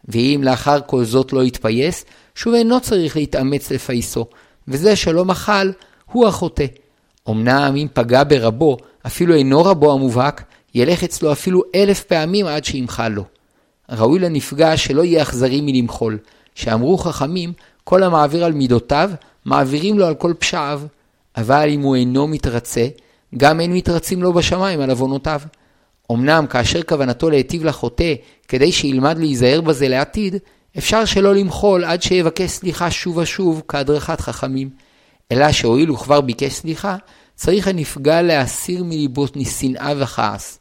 ואם 0.08 0.42
לאחר 0.44 0.80
כל 0.86 1.04
זאת 1.04 1.34
לא 1.34 1.44
יתפייס, 1.44 2.06
שוב 2.36 2.54
אינו 2.54 2.80
צריך 2.80 3.16
להתאמץ 3.16 3.72
לפייסו, 3.72 4.26
וזה 4.68 4.96
שלא 4.96 5.26
מחל, 5.26 5.72
הוא 6.12 6.28
החוטא. 6.28 6.66
אמנם 7.30 7.76
אם 7.78 7.88
פגע 7.94 8.24
ברבו, 8.24 8.78
אפילו 9.06 9.36
אינו 9.36 9.64
רבו 9.64 9.94
המובהק, 9.94 10.44
ילך 10.76 11.04
אצלו 11.04 11.32
אפילו 11.32 11.62
אלף 11.76 12.04
פעמים 12.04 12.46
עד 12.46 12.66
שימחל 12.66 13.10
לו. 13.10 13.24
ראוי 13.90 14.20
לנפגע 14.20 14.78
שלא 14.78 15.04
יהיה 15.04 15.22
אכזרי 15.22 15.62
מלמחול, 15.62 16.18
שאמרו 16.56 16.98
חכמים, 16.98 17.54
כל 17.84 18.04
המעביר 18.04 18.46
על 18.46 18.54
מידותיו, 18.54 19.12
מעבירים 19.46 20.00
לו 20.00 20.06
על 20.06 20.16
כל 20.16 20.34
פשעיו. 20.40 20.82
אבל 21.38 21.70
אם 21.70 21.82
הוא 21.82 21.96
אינו 21.96 22.28
מתרצה, 22.28 22.88
גם 23.38 23.60
אין 23.60 23.74
מתרצים 23.74 24.24
לו 24.24 24.34
בשמיים 24.34 24.82
על 24.82 24.90
עוונותיו. 24.90 25.42
אמנם 26.12 26.46
כאשר 26.50 26.84
כוונתו 26.84 27.30
להיטיב 27.30 27.66
לחוטא, 27.66 28.14
כדי 28.48 28.72
שילמד 28.72 29.18
להיזהר 29.18 29.62
בזה 29.62 29.88
לעתיד, 29.88 30.36
אפשר 30.78 31.06
שלא 31.06 31.36
למחול 31.36 31.86
עד 31.86 32.02
שיבקש 32.02 32.50
סליחה 32.50 32.92
שוב 32.92 33.18
ושוב 33.18 33.62
כהדרכת 33.68 34.22
חכמים. 34.22 34.70
אלא 35.32 35.52
שהואיל 35.52 35.92
וכבר 35.92 36.22
ביקש 36.22 36.54
סליחה, 36.54 36.96
צריך 37.36 37.68
הנפגע 37.68 38.22
להסיר 38.22 38.84
מליבו 38.84 39.26
שנאה 39.60 39.94
וכעס. 39.98 40.60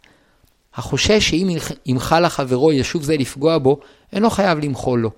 החושש 0.74 1.28
שאם 1.28 1.56
ימחל 1.86 2.26
לחברו 2.26 2.72
ישוב 2.72 3.02
זה 3.02 3.16
לפגוע 3.16 3.58
בו, 3.58 3.80
אינו 4.12 4.30
חייב 4.30 4.58
למחול 4.58 5.00
לו. 5.00 5.10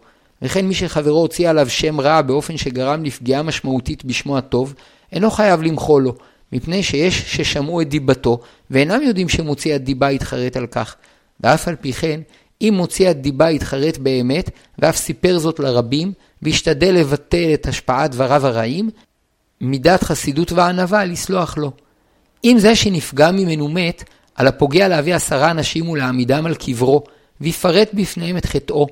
וכן 0.43 0.67
מי 0.67 0.75
שחברו 0.75 1.21
הוציא 1.21 1.51
עליו 1.51 1.71
שם 1.71 2.01
רע 2.01 2.23
באופן 2.23 2.57
שגרם 2.57 3.05
לפגיעה 3.05 3.43
משמעותית 3.43 4.05
בשמו 4.05 4.39
הטוב, 4.39 4.75
אינו 5.13 5.31
חייב 5.31 5.63
למחול 5.63 6.03
לו, 6.03 6.15
מפני 6.53 6.83
שיש 6.83 7.37
ששמעו 7.37 7.81
את 7.81 7.89
דיבתו, 7.89 8.41
ואינם 8.71 9.03
יודעים 9.03 9.29
שמוציא 9.29 9.75
הדיבה 9.75 10.11
יתחרט 10.11 10.57
על 10.57 10.67
כך. 10.67 10.97
ואף 11.41 11.69
על 11.69 11.77
פי 11.77 11.93
כן, 11.93 12.21
אם 12.63 12.75
מוציא 12.77 13.09
הדיבה 13.09 13.51
יתחרט 13.51 13.99
באמת, 13.99 14.51
ואף 14.79 14.97
סיפר 14.97 15.39
זאת 15.39 15.61
לרבים, 15.61 16.13
והשתדל 16.43 16.95
לבטל 16.95 17.51
את 17.55 17.67
השפעת 17.67 18.11
דבריו 18.11 18.47
הרעים, 18.47 18.91
מידת 19.61 20.03
חסידות 20.03 20.53
וענווה 20.53 21.05
לסלוח 21.05 21.59
לו. 21.59 21.73
אם 22.45 22.57
זה 22.59 22.77
שנפגע 22.77 23.31
ממנו 23.31 23.69
מת, 23.69 24.05
על 24.35 24.47
הפוגע 24.47 24.89
להביא 24.89 25.15
עשרה 25.15 25.51
אנשים 25.51 25.89
ולהעמידם 25.89 26.47
על 26.47 26.55
קברו, 26.55 27.05
ויפרט 27.41 27.91
בפניהם 27.95 28.37
את 28.37 28.47
חטאו, 28.47 28.87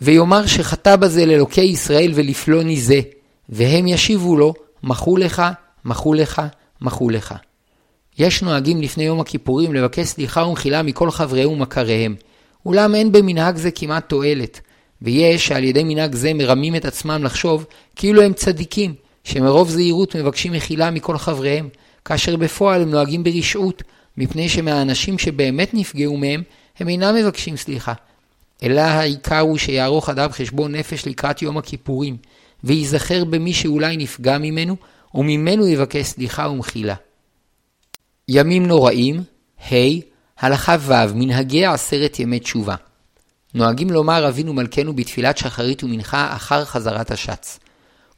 ויאמר 0.00 0.46
שחטא 0.46 0.96
בזה 0.96 1.26
לאלוקי 1.26 1.60
ישראל 1.60 2.12
ולפלוני 2.14 2.80
זה, 2.80 3.00
והם 3.48 3.86
ישיבו 3.86 4.36
לו, 4.36 4.54
מחו 4.82 5.16
לך, 5.16 5.42
מחו 5.84 6.14
לך, 6.14 6.42
מחו 6.82 7.10
לך. 7.10 7.34
יש 8.18 8.42
נוהגים 8.42 8.82
לפני 8.82 9.04
יום 9.04 9.20
הכיפורים 9.20 9.74
לבקש 9.74 10.06
סליחה 10.06 10.44
ומחילה 10.44 10.82
מכל 10.82 11.10
חבריהם 11.10 11.50
ומכריהם, 11.50 12.14
אולם 12.66 12.94
אין 12.94 13.12
במנהג 13.12 13.56
זה 13.56 13.70
כמעט 13.70 14.08
תועלת, 14.08 14.60
ויש 15.02 15.46
שעל 15.46 15.64
ידי 15.64 15.84
מנהג 15.84 16.14
זה 16.14 16.34
מרמים 16.34 16.76
את 16.76 16.84
עצמם 16.84 17.24
לחשוב 17.24 17.66
כאילו 17.96 18.22
הם 18.22 18.32
צדיקים, 18.32 18.94
שמרוב 19.24 19.70
זהירות 19.70 20.16
מבקשים 20.16 20.52
מחילה 20.52 20.90
מכל 20.90 21.18
חבריהם, 21.18 21.68
כאשר 22.04 22.36
בפועל 22.36 22.82
הם 22.82 22.90
נוהגים 22.90 23.24
ברשעות, 23.24 23.82
מפני 24.16 24.48
שמהאנשים 24.48 25.18
שבאמת 25.18 25.74
נפגעו 25.74 26.16
מהם, 26.16 26.42
הם 26.78 26.88
אינם 26.88 27.14
מבקשים 27.14 27.56
סליחה. 27.56 27.92
אלא 28.62 28.80
העיקר 28.80 29.38
הוא 29.38 29.58
שיערוך 29.58 30.08
אדם 30.08 30.32
חשבון 30.32 30.74
נפש 30.74 31.06
לקראת 31.06 31.42
יום 31.42 31.58
הכיפורים, 31.58 32.16
וייזכר 32.64 33.24
במי 33.24 33.52
שאולי 33.52 33.96
נפגע 33.96 34.38
ממנו, 34.38 34.76
וממנו 35.14 35.66
יבקש 35.66 36.06
סליחה 36.06 36.48
ומחילה. 36.48 36.94
ימים 38.28 38.66
נוראים, 38.66 39.22
ה' 39.72 39.74
הלכה 40.38 40.76
ו' 40.80 41.14
מנהגי 41.14 41.66
עשרת 41.66 42.20
ימי 42.20 42.40
תשובה. 42.40 42.74
נוהגים 43.54 43.90
לומר 43.90 44.28
אבינו 44.28 44.52
מלכנו 44.52 44.96
בתפילת 44.96 45.38
שחרית 45.38 45.84
ומנחה 45.84 46.36
אחר 46.36 46.64
חזרת 46.64 47.10
השץ. 47.10 47.58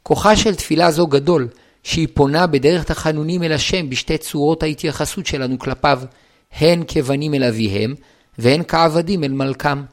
כוחה 0.03 0.35
של 0.35 0.55
תפילה 0.55 0.91
זו 0.91 1.07
גדול, 1.07 1.47
שהיא 1.83 2.07
פונה 2.13 2.47
בדרך 2.47 2.83
תחנונים 2.83 3.43
אל 3.43 3.51
השם 3.51 3.89
בשתי 3.89 4.17
צורות 4.17 4.63
ההתייחסות 4.63 5.25
שלנו 5.25 5.59
כלפיו, 5.59 6.01
הן 6.51 6.83
כבנים 6.87 7.33
אל 7.33 7.43
אביהם, 7.43 7.95
והן 8.37 8.61
כעבדים 8.67 9.23
אל 9.23 9.31
מלכם. 9.31 9.83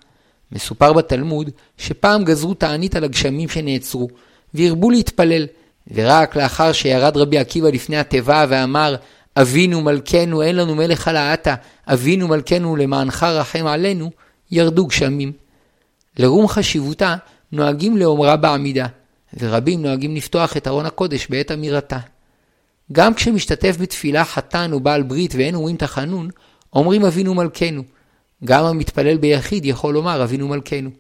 מסופר 0.53 0.93
בתלמוד 0.93 1.51
שפעם 1.79 2.25
גזרו 2.25 2.55
תענית 2.55 2.97
על 2.97 3.05
הגשמים 3.05 3.49
שנעצרו, 3.49 4.09
והרבו 4.55 4.91
להתפלל, 4.91 5.47
ורק 5.91 6.37
לאחר 6.37 6.73
שירד 6.73 7.17
רבי 7.17 7.39
עקיבא 7.39 7.69
לפני 7.69 7.97
התיבה 7.97 8.47
ואמר, 8.49 8.97
אבינו 9.37 9.81
מלכנו 9.81 10.43
אין 10.43 10.57
לנו 10.57 10.75
מלך 10.75 11.09
על 11.09 11.17
האתה, 11.17 11.55
אבינו 11.87 12.29
מלכנו 12.29 12.77
למענך 12.77 13.23
רחם 13.23 13.67
עלינו, 13.67 14.11
ירדו 14.51 14.87
גשמים. 14.87 15.33
לרום 16.19 16.49
חשיבותה 16.49 17.17
נוהגים 17.53 17.97
לאומרה 17.97 18.37
בעמידה, 18.37 18.87
ורבים 19.39 19.83
נוהגים 19.83 20.17
לפתוח 20.17 20.57
את 20.57 20.69
ארון 20.69 20.87
הקודש 20.87 21.27
בעת 21.27 21.51
אמירתה. 21.51 21.99
גם 22.93 23.15
כשמשתתף 23.15 23.77
בתפילה 23.81 24.25
חתן 24.25 24.73
או 24.73 24.81
בעל 24.81 25.03
ברית 25.03 25.35
ואין 25.35 25.55
אומרים 25.55 25.77
תחנון, 25.77 26.31
אומרים 26.73 27.05
אבינו 27.05 27.35
מלכנו. 27.35 27.83
גם 28.45 28.65
המתפלל 28.65 29.17
ביחיד 29.17 29.65
יכול 29.65 29.95
לומר 29.95 30.23
אבינו 30.23 30.49
מלכנו. 30.49 30.91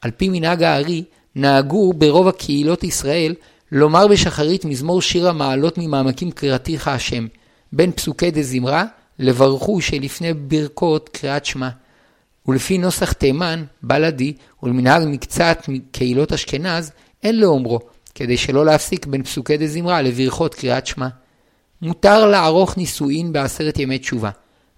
על 0.00 0.10
פי 0.10 0.28
מנהג 0.28 0.62
הארי, 0.62 1.04
נהגו 1.34 1.92
ברוב 1.92 2.28
הקהילות 2.28 2.84
ישראל 2.84 3.34
לומר 3.72 4.06
בשחרית 4.06 4.64
מזמור 4.64 5.02
שיר 5.02 5.28
המעלות 5.28 5.78
ממעמקים 5.78 6.30
קריאתיך 6.30 6.88
השם, 6.88 7.26
בין 7.72 7.92
פסוקי 7.92 8.30
דזמרה 8.30 8.84
לברכו 9.18 9.80
שלפני 9.80 10.34
ברכות 10.34 11.08
קריאת 11.08 11.44
שמע. 11.44 11.68
ולפי 12.48 12.78
נוסח 12.78 13.12
תימן, 13.12 13.64
בלדי, 13.82 14.32
ולמנהג 14.62 15.02
מקצת 15.06 15.66
קהילות 15.92 16.32
אשכנז, 16.32 16.92
אין 17.22 17.40
לאומרו, 17.40 17.78
כדי 18.14 18.36
שלא 18.36 18.64
להפסיק 18.66 19.06
בין 19.06 19.22
פסוקי 19.22 19.56
דזמרה 19.56 20.02
לברכות 20.02 20.54
קריאת 20.54 20.86
שמע. 20.86 21.08
מותר 21.82 22.26
לערוך 22.26 22.76
נישואין 22.76 23.32
בעשרת 23.32 23.78
ימי 23.78 23.98
תשובה. 23.98 24.30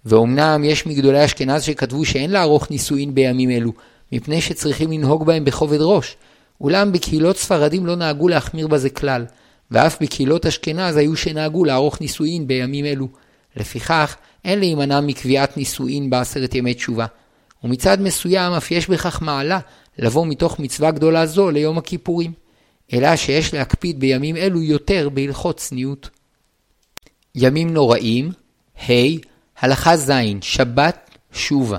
ואומנם 0.05 0.65
יש 0.65 0.87
מגדולי 0.87 1.25
אשכנז 1.25 1.63
שכתבו 1.63 2.05
שאין 2.05 2.31
לערוך 2.31 2.71
נישואין 2.71 3.15
בימים 3.15 3.51
אלו, 3.51 3.73
מפני 4.13 4.41
שצריכים 4.41 4.93
לנהוג 4.93 5.27
בהם 5.27 5.45
בכובד 5.45 5.79
ראש. 5.81 6.17
אולם 6.61 6.93
בקהילות 6.93 7.37
ספרדים 7.37 7.87
לא 7.87 7.97
נהגו 7.97 8.29
להחמיר 8.29 8.67
בזה 8.67 8.91
כלל, 8.91 9.25
ואף 9.71 10.03
בקהילות 10.03 10.47
אשכנז 10.47 10.97
היו 10.97 11.17
שנהגו 11.17 11.65
לערוך 11.65 12.01
נישואין 12.01 12.47
בימים 12.47 12.85
אלו. 12.85 13.09
לפיכך, 13.57 14.17
אין 14.45 14.59
להימנע 14.59 15.01
מקביעת 15.01 15.57
נישואין 15.57 16.11
בעשרת 16.11 16.55
ימי 16.55 16.75
תשובה. 16.75 17.07
ומצד 17.65 18.01
מסוים 18.01 18.53
אף 18.53 18.71
יש 18.71 18.89
בכך 18.89 19.23
מעלה 19.23 19.59
לבוא 19.99 20.27
מתוך 20.27 20.59
מצווה 20.59 20.91
גדולה 20.91 21.27
זו 21.27 21.51
ליום 21.51 21.79
הכיפורים. 21.79 22.33
אלא 22.93 23.17
שיש 23.17 23.55
להקפיד 23.55 24.01
בימים 24.01 24.37
אלו 24.37 24.63
יותר 24.63 25.09
בהלכות 25.09 25.57
צניעות. 25.57 26.11
ימים 27.35 27.75
נוראים, 27.75 28.33
ה' 28.89 28.93
הלכה 29.61 29.97
ז' 29.97 30.13
שבת 30.41 31.11
שובה. 31.33 31.79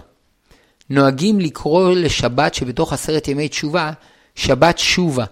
נוהגים 0.90 1.40
לקרוא 1.40 1.92
לשבת 1.92 2.54
שבתוך 2.54 2.94
עשרת 2.94 3.28
ימי 3.28 3.50
תשובה 3.50 3.92
שבת 4.36 4.78
שובה, 4.78 5.26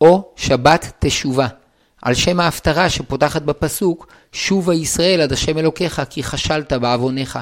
או 0.00 0.32
שבת 0.36 0.92
תשובה. 0.98 1.46
על 2.02 2.14
שם 2.14 2.40
ההפטרה 2.40 2.90
שפותחת 2.90 3.42
בפסוק, 3.42 4.06
שובה 4.32 4.74
ישראל 4.74 5.20
עד 5.20 5.32
השם 5.32 5.58
אלוקיך 5.58 6.02
כי 6.10 6.22
חשלת 6.22 6.72
בעווניך. 6.72 7.38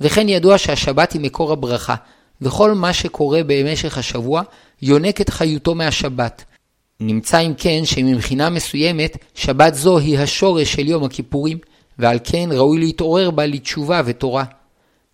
וכן 0.00 0.28
ידוע 0.28 0.58
שהשבת 0.58 1.12
היא 1.12 1.20
מקור 1.20 1.52
הברכה, 1.52 1.94
וכל 2.40 2.72
מה 2.74 2.92
שקורה 2.92 3.40
במשך 3.46 3.98
השבוע 3.98 4.42
יונק 4.82 5.20
את 5.20 5.30
חיותו 5.30 5.74
מהשבת. 5.74 6.44
נמצא 7.00 7.40
אם 7.40 7.52
כן 7.58 7.84
שמבחינה 7.84 8.50
מסוימת, 8.50 9.16
שבת 9.34 9.74
זו 9.74 9.98
היא 9.98 10.18
השורש 10.18 10.72
של 10.72 10.88
יום 10.88 11.04
הכיפורים, 11.04 11.58
ועל 11.98 12.18
כן 12.24 12.48
ראוי 12.52 12.78
להתעורר 12.78 13.30
בה 13.30 13.46
לתשובה 13.46 14.02
ותורה. 14.04 14.44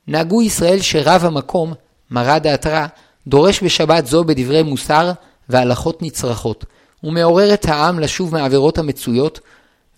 נהגו 0.08 0.42
ישראל 0.42 0.80
שרב 0.80 1.24
המקום, 1.24 1.72
מרד 2.10 2.46
העטרה, 2.46 2.86
דורש 3.28 3.62
בשבת 3.62 4.06
זו 4.06 4.24
בדברי 4.24 4.62
מוסר 4.62 5.12
והלכות 5.48 6.02
נצרכות, 6.02 6.64
ומעורר 7.04 7.54
את 7.54 7.64
העם 7.64 7.98
לשוב 7.98 8.32
מהעבירות 8.32 8.78
המצויות, 8.78 9.40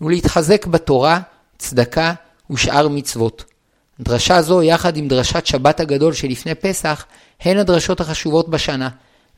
ולהתחזק 0.00 0.66
בתורה, 0.66 1.20
צדקה 1.58 2.12
ושאר 2.50 2.88
מצוות. 2.88 3.44
דרשה 4.00 4.42
זו, 4.42 4.62
יחד 4.62 4.96
עם 4.96 5.08
דרשת 5.08 5.46
שבת 5.46 5.80
הגדול 5.80 6.12
שלפני 6.12 6.54
פסח, 6.54 7.04
הן 7.40 7.56
הדרשות 7.56 8.00
החשובות 8.00 8.48
בשנה, 8.48 8.88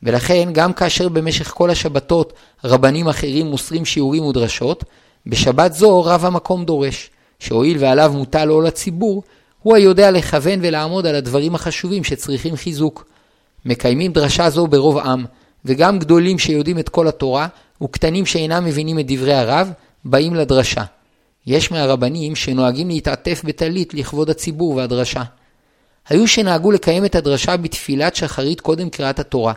ולכן 0.03 0.49
גם 0.51 0.73
כאשר 0.73 1.09
במשך 1.09 1.47
כל 1.47 1.69
השבתות 1.69 2.33
רבנים 2.63 3.07
אחרים 3.07 3.45
מוסרים 3.45 3.85
שיעורים 3.85 4.23
ודרשות, 4.23 4.83
בשבת 5.25 5.73
זו 5.73 6.03
רב 6.03 6.25
המקום 6.25 6.65
דורש, 6.65 7.09
שהואיל 7.39 7.77
ועליו 7.79 8.11
מוטל 8.15 8.49
עול 8.49 8.67
הציבור, 8.67 9.23
הוא 9.63 9.75
היודע 9.75 10.11
לכוון 10.11 10.59
ולעמוד 10.61 11.05
על 11.05 11.15
הדברים 11.15 11.55
החשובים 11.55 12.03
שצריכים 12.03 12.55
חיזוק. 12.55 13.12
מקיימים 13.65 14.11
דרשה 14.11 14.49
זו 14.49 14.67
ברוב 14.67 14.97
עם, 14.97 15.25
וגם 15.65 15.99
גדולים 15.99 16.39
שיודעים 16.39 16.79
את 16.79 16.89
כל 16.89 17.07
התורה, 17.07 17.47
וקטנים 17.83 18.25
שאינם 18.25 18.65
מבינים 18.65 18.99
את 18.99 19.05
דברי 19.07 19.33
הרב, 19.33 19.71
באים 20.05 20.35
לדרשה. 20.35 20.83
יש 21.47 21.71
מהרבנים 21.71 22.35
שנוהגים 22.35 22.87
להתעטף 22.87 23.41
בטלית 23.45 23.93
לכבוד 23.93 24.29
הציבור 24.29 24.75
והדרשה. 24.75 25.23
היו 26.09 26.27
שנהגו 26.27 26.71
לקיים 26.71 27.05
את 27.05 27.15
הדרשה 27.15 27.57
בתפילת 27.57 28.15
שחרית 28.15 28.61
קודם 28.61 28.89
קריאת 28.89 29.19
התורה, 29.19 29.53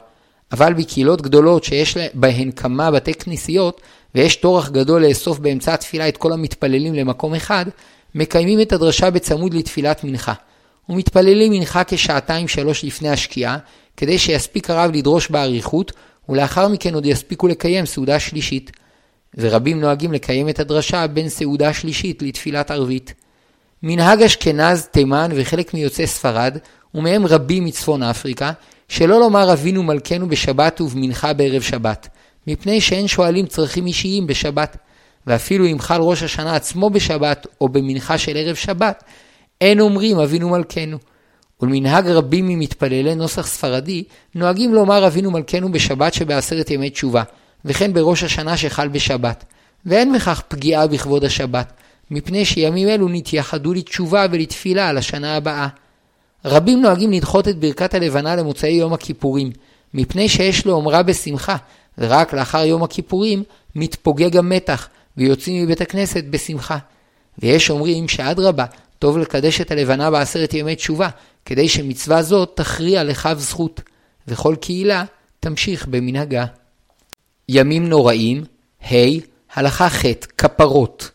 אבל 0.52 0.75
בקהילות 0.75 1.22
גדולות 1.22 1.64
שיש 1.64 1.96
בהן 2.14 2.50
כמה 2.50 2.90
בתי 2.90 3.14
כנסיות, 3.14 3.80
ויש 4.14 4.36
טורח 4.36 4.68
גדול 4.68 5.06
לאסוף 5.06 5.38
באמצע 5.38 5.75
התפילה 5.75 6.08
את 6.08 6.16
כל 6.16 6.32
המתפללים 6.32 6.94
למקום 6.94 7.34
אחד, 7.34 7.66
מקיימים 8.14 8.60
את 8.60 8.72
הדרשה 8.72 9.10
בצמוד 9.10 9.54
לתפילת 9.54 10.04
מנחה, 10.04 10.32
ומתפללים 10.88 11.52
מנחה 11.52 11.82
כשעתיים 11.84 12.48
שלוש 12.48 12.84
לפני 12.84 13.08
השקיעה, 13.08 13.58
כדי 13.96 14.18
שיספיק 14.18 14.70
הרב 14.70 14.90
לדרוש 14.94 15.28
באריכות, 15.28 15.92
ולאחר 16.28 16.68
מכן 16.68 16.94
עוד 16.94 17.06
יספיקו 17.06 17.48
לקיים 17.48 17.86
סעודה 17.86 18.20
שלישית. 18.20 18.70
ורבים 19.38 19.80
נוהגים 19.80 20.12
לקיים 20.12 20.48
את 20.48 20.60
הדרשה 20.60 21.06
בין 21.06 21.28
סעודה 21.28 21.72
שלישית 21.72 22.22
לתפילת 22.22 22.70
ערבית. 22.70 23.14
מנהג 23.82 24.22
אשכנז, 24.22 24.86
תימן 24.86 25.30
וחלק 25.34 25.74
מיוצאי 25.74 26.06
ספרד, 26.06 26.58
ומהם 26.94 27.26
רבים 27.26 27.64
מצפון 27.64 28.02
אפריקה, 28.02 28.52
שלא 28.88 29.20
לומר 29.20 29.52
אבינו 29.52 29.82
מלכנו 29.82 30.28
בשבת 30.28 30.80
ובמנחה 30.80 31.32
בערב 31.32 31.62
שבת, 31.62 32.08
מפני 32.46 32.80
שאין 32.80 33.08
שואלים 33.08 33.46
צרכים 33.46 33.86
אישיים 33.86 34.26
בשבת, 34.26 34.76
ואפילו 35.26 35.66
אם 35.66 35.78
חל 35.78 36.00
ראש 36.00 36.22
השנה 36.22 36.56
עצמו 36.56 36.90
בשבת 36.90 37.46
או 37.60 37.68
במנחה 37.68 38.18
של 38.18 38.36
ערב 38.36 38.54
שבת, 38.54 39.04
אין 39.60 39.80
אומרים 39.80 40.18
אבינו 40.18 40.48
מלכנו. 40.48 40.98
ולמנהג 41.60 42.06
רבים 42.06 42.48
ממתפללי 42.48 43.14
נוסח 43.14 43.46
ספרדי, 43.46 44.04
נוהגים 44.34 44.75
לומר 44.75 45.06
אבינו 45.06 45.30
מלכנו 45.30 45.72
בשבת 45.72 46.14
שבעשרת 46.14 46.70
ימי 46.70 46.90
תשובה, 46.90 47.22
וכן 47.64 47.92
בראש 47.92 48.25
השנה 48.25 48.56
שחל 48.56 48.88
בשבת. 48.88 49.44
ואין 49.86 50.12
בכך 50.12 50.42
פגיעה 50.48 50.86
בכבוד 50.86 51.25
השבת, 51.25 51.72
מפני 52.10 52.44
שימים 52.44 52.88
אלו 52.88 53.08
נתייחדו 53.08 53.75
לתשובה 53.75 54.26
ולתפילה 54.30 54.88
על 54.88 54.98
השנה 54.98 55.36
הבאה. 55.36 55.68
רבים 56.45 56.82
נוהגים 56.82 57.12
לדחות 57.12 57.49
את 57.49 57.58
ברכת 57.58 57.95
הלבנה 57.95 58.36
למוצאי 58.36 58.71
יום 58.71 58.92
הכיפורים, 58.92 59.50
מפני 59.95 60.28
שיש 60.28 60.66
לאומרה 60.66 61.02
בשמחה, 61.02 61.56
ורק 61.99 62.34
לאחר 62.34 62.64
יום 62.64 62.82
הכיפורים 62.82 63.42
מתפוגג 63.75 64.36
המתח, 64.36 64.88
ויוצאים 65.16 65.64
מבית 65.64 65.80
הכנסת 65.80 66.25
בשמחה. 66.25 66.78
ויש 67.38 67.71
אומרים 67.71 68.08
שאדרבה, 68.08 68.64
טוב 68.99 69.19
לקדש 69.19 69.61
את 69.61 69.71
הלבנה 69.71 70.11
בעשרת 70.11 70.54
ימי 70.54 70.76
תשובה, 70.76 71.09
כדי 71.45 71.69
שמצווה 71.69 72.23
זו 72.23 72.47
תכריע 72.47 73.04
לכף 73.04 73.35
זכות, 73.39 73.80
וכל 74.28 74.54
קהילה 74.61 75.04
תמשיך 75.41 75.87
במנהגה. 75.87 76.45
ימים 77.49 77.89
נוראים, 77.89 78.45
ה' 78.85 78.95
הלכה 79.54 79.89
ח' 79.89 80.04
כפרות. 80.39 81.11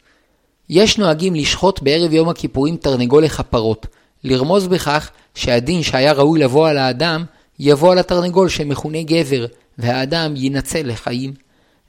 יש 0.69 0.97
נוהגים 0.97 1.35
לשחוט 1.35 1.81
בערב 1.81 2.13
יום 2.13 2.29
הכיפורים 2.29 2.77
תרנגול 2.77 3.23
לכפרות, 3.23 3.87
לרמוז 4.23 4.67
בכך 4.67 5.11
שהדין 5.35 5.83
שהיה 5.83 6.13
ראוי 6.13 6.39
לבוא 6.39 6.69
על 6.69 6.77
האדם, 6.77 7.25
יבוא 7.59 7.91
על 7.91 7.99
התרנגול 7.99 8.49
שמכונה 8.49 9.03
גבר, 9.03 9.45
והאדם 9.77 10.35
יינצל 10.35 10.87
לחיים. 10.87 11.33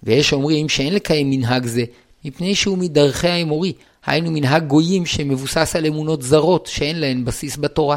ויש 0.03 0.33
אומרים 0.33 0.69
שאין 0.69 0.95
לקיים 0.95 1.31
מנהג 1.31 1.67
זה, 1.67 1.85
מפני 2.25 2.55
שהוא 2.55 2.79
מדרכי 2.79 3.29
האמורי, 3.29 3.73
היינו 4.07 4.31
מנהג 4.31 4.67
גויים 4.67 5.07
שמבוסס 5.07 5.77
על 5.77 5.87
אמונות 5.87 6.23
זרות 6.23 6.67
שאין 6.67 7.01
להן 7.01 7.25
בסיס 7.25 7.57
בתורה. 7.57 7.97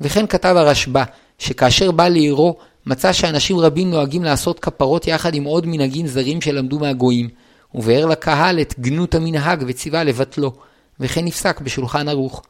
וכן 0.00 0.26
כתב 0.26 0.54
הרשב"א, 0.56 1.04
שכאשר 1.38 1.90
בא 1.90 2.08
לעירו, 2.08 2.56
מצא 2.86 3.12
שאנשים 3.12 3.58
רבים 3.58 3.90
נוהגים 3.90 4.24
לעשות 4.24 4.60
כפרות 4.60 5.06
יחד 5.06 5.34
עם 5.34 5.44
עוד 5.44 5.66
מנהגים 5.66 6.06
זרים 6.06 6.40
שלמדו 6.40 6.78
מהגויים, 6.78 7.28
ובאר 7.74 8.06
לקהל 8.06 8.60
את 8.60 8.74
גנות 8.80 9.14
המנהג 9.14 9.64
וציווה 9.66 10.04
לבטלו, 10.04 10.52
וכן 11.00 11.24
נפסק 11.24 11.60
בשולחן 11.60 12.08
ערוך. 12.08 12.42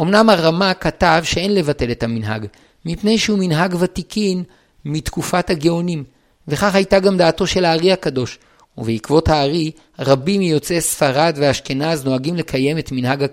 אמנם 0.00 0.30
הרמ"א 0.30 0.72
כתב 0.80 1.20
שאין 1.24 1.54
לבטל 1.54 1.90
את 1.90 2.02
המנהג, 2.02 2.46
מפני 2.84 3.18
שהוא 3.18 3.38
מנהג 3.38 3.74
ותיקין 3.78 4.42
מתקופת 4.84 5.50
הגאונים, 5.50 6.04
וכך 6.48 6.74
הייתה 6.74 6.98
גם 7.00 7.16
דעתו 7.16 7.46
של 7.46 7.64
הארי 7.64 7.92
הקדוש, 7.92 8.38
ובעקבות 8.78 9.28
הארי, 9.28 9.70
רבים 9.98 10.40
מיוצאי 10.40 10.80
ספרד 10.80 11.34
ואשכנז 11.36 12.04
נוהגים 12.04 12.36
לקיים 12.36 12.78
את 12.78 12.92
מנהג 12.92 13.24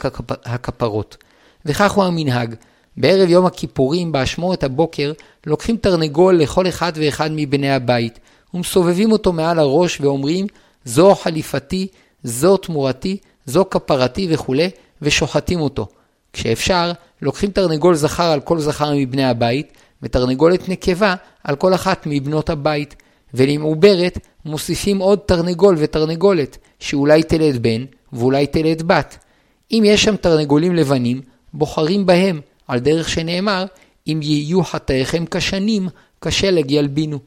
הכפרות. 0.45 1.17
וכך 1.65 1.91
הוא 1.91 2.03
המנהג. 2.03 2.55
בערב 2.97 3.29
יום 3.29 3.45
הכיפורים, 3.45 4.11
באשמורת 4.11 4.63
הבוקר, 4.63 5.11
לוקחים 5.45 5.77
תרנגול 5.77 6.37
לכל 6.37 6.67
אחד 6.67 6.91
ואחד 6.95 7.29
מבני 7.33 7.71
הבית, 7.71 8.19
ומסובבים 8.53 9.11
אותו 9.11 9.33
מעל 9.33 9.59
הראש 9.59 10.01
ואומרים, 10.01 10.47
זו 10.85 11.15
חליפתי, 11.15 11.87
זו 12.23 12.57
תמורתי, 12.57 13.17
זו 13.45 13.65
כפרתי 13.71 14.27
וכולי, 14.29 14.69
ושוחטים 15.01 15.59
אותו. 15.59 15.87
כשאפשר, 16.33 16.91
לוקחים 17.21 17.51
תרנגול 17.51 17.95
זכר 17.95 18.31
על 18.31 18.41
כל 18.41 18.59
זכר 18.59 18.93
מבני 18.95 19.25
הבית, 19.25 19.73
ותרנגולת 20.01 20.69
נקבה 20.69 21.15
על 21.43 21.55
כל 21.55 21.73
אחת 21.73 22.03
מבנות 22.05 22.49
הבית, 22.49 22.95
ולמעוברת 23.33 24.19
מוסיפים 24.45 24.99
עוד 24.99 25.19
תרנגול 25.25 25.75
ותרנגולת, 25.77 26.57
שאולי 26.79 27.23
תלד 27.23 27.63
בן 27.63 27.85
ואולי 28.13 28.47
תלד 28.47 28.83
בת. 28.87 29.17
אם 29.71 29.83
יש 29.85 30.03
שם 30.03 30.15
תרנגולים 30.15 30.75
לבנים, 30.75 31.21
בוחרים 31.53 32.05
בהם, 32.05 32.41
על 32.67 32.79
דרך 32.79 33.09
שנאמר, 33.09 33.65
אם 34.07 34.19
יהיו 34.23 34.63
חטאיכם 34.63 35.25
כשנים, 35.31 35.89
כשלג 36.21 36.71
ילבינו. 36.71 37.19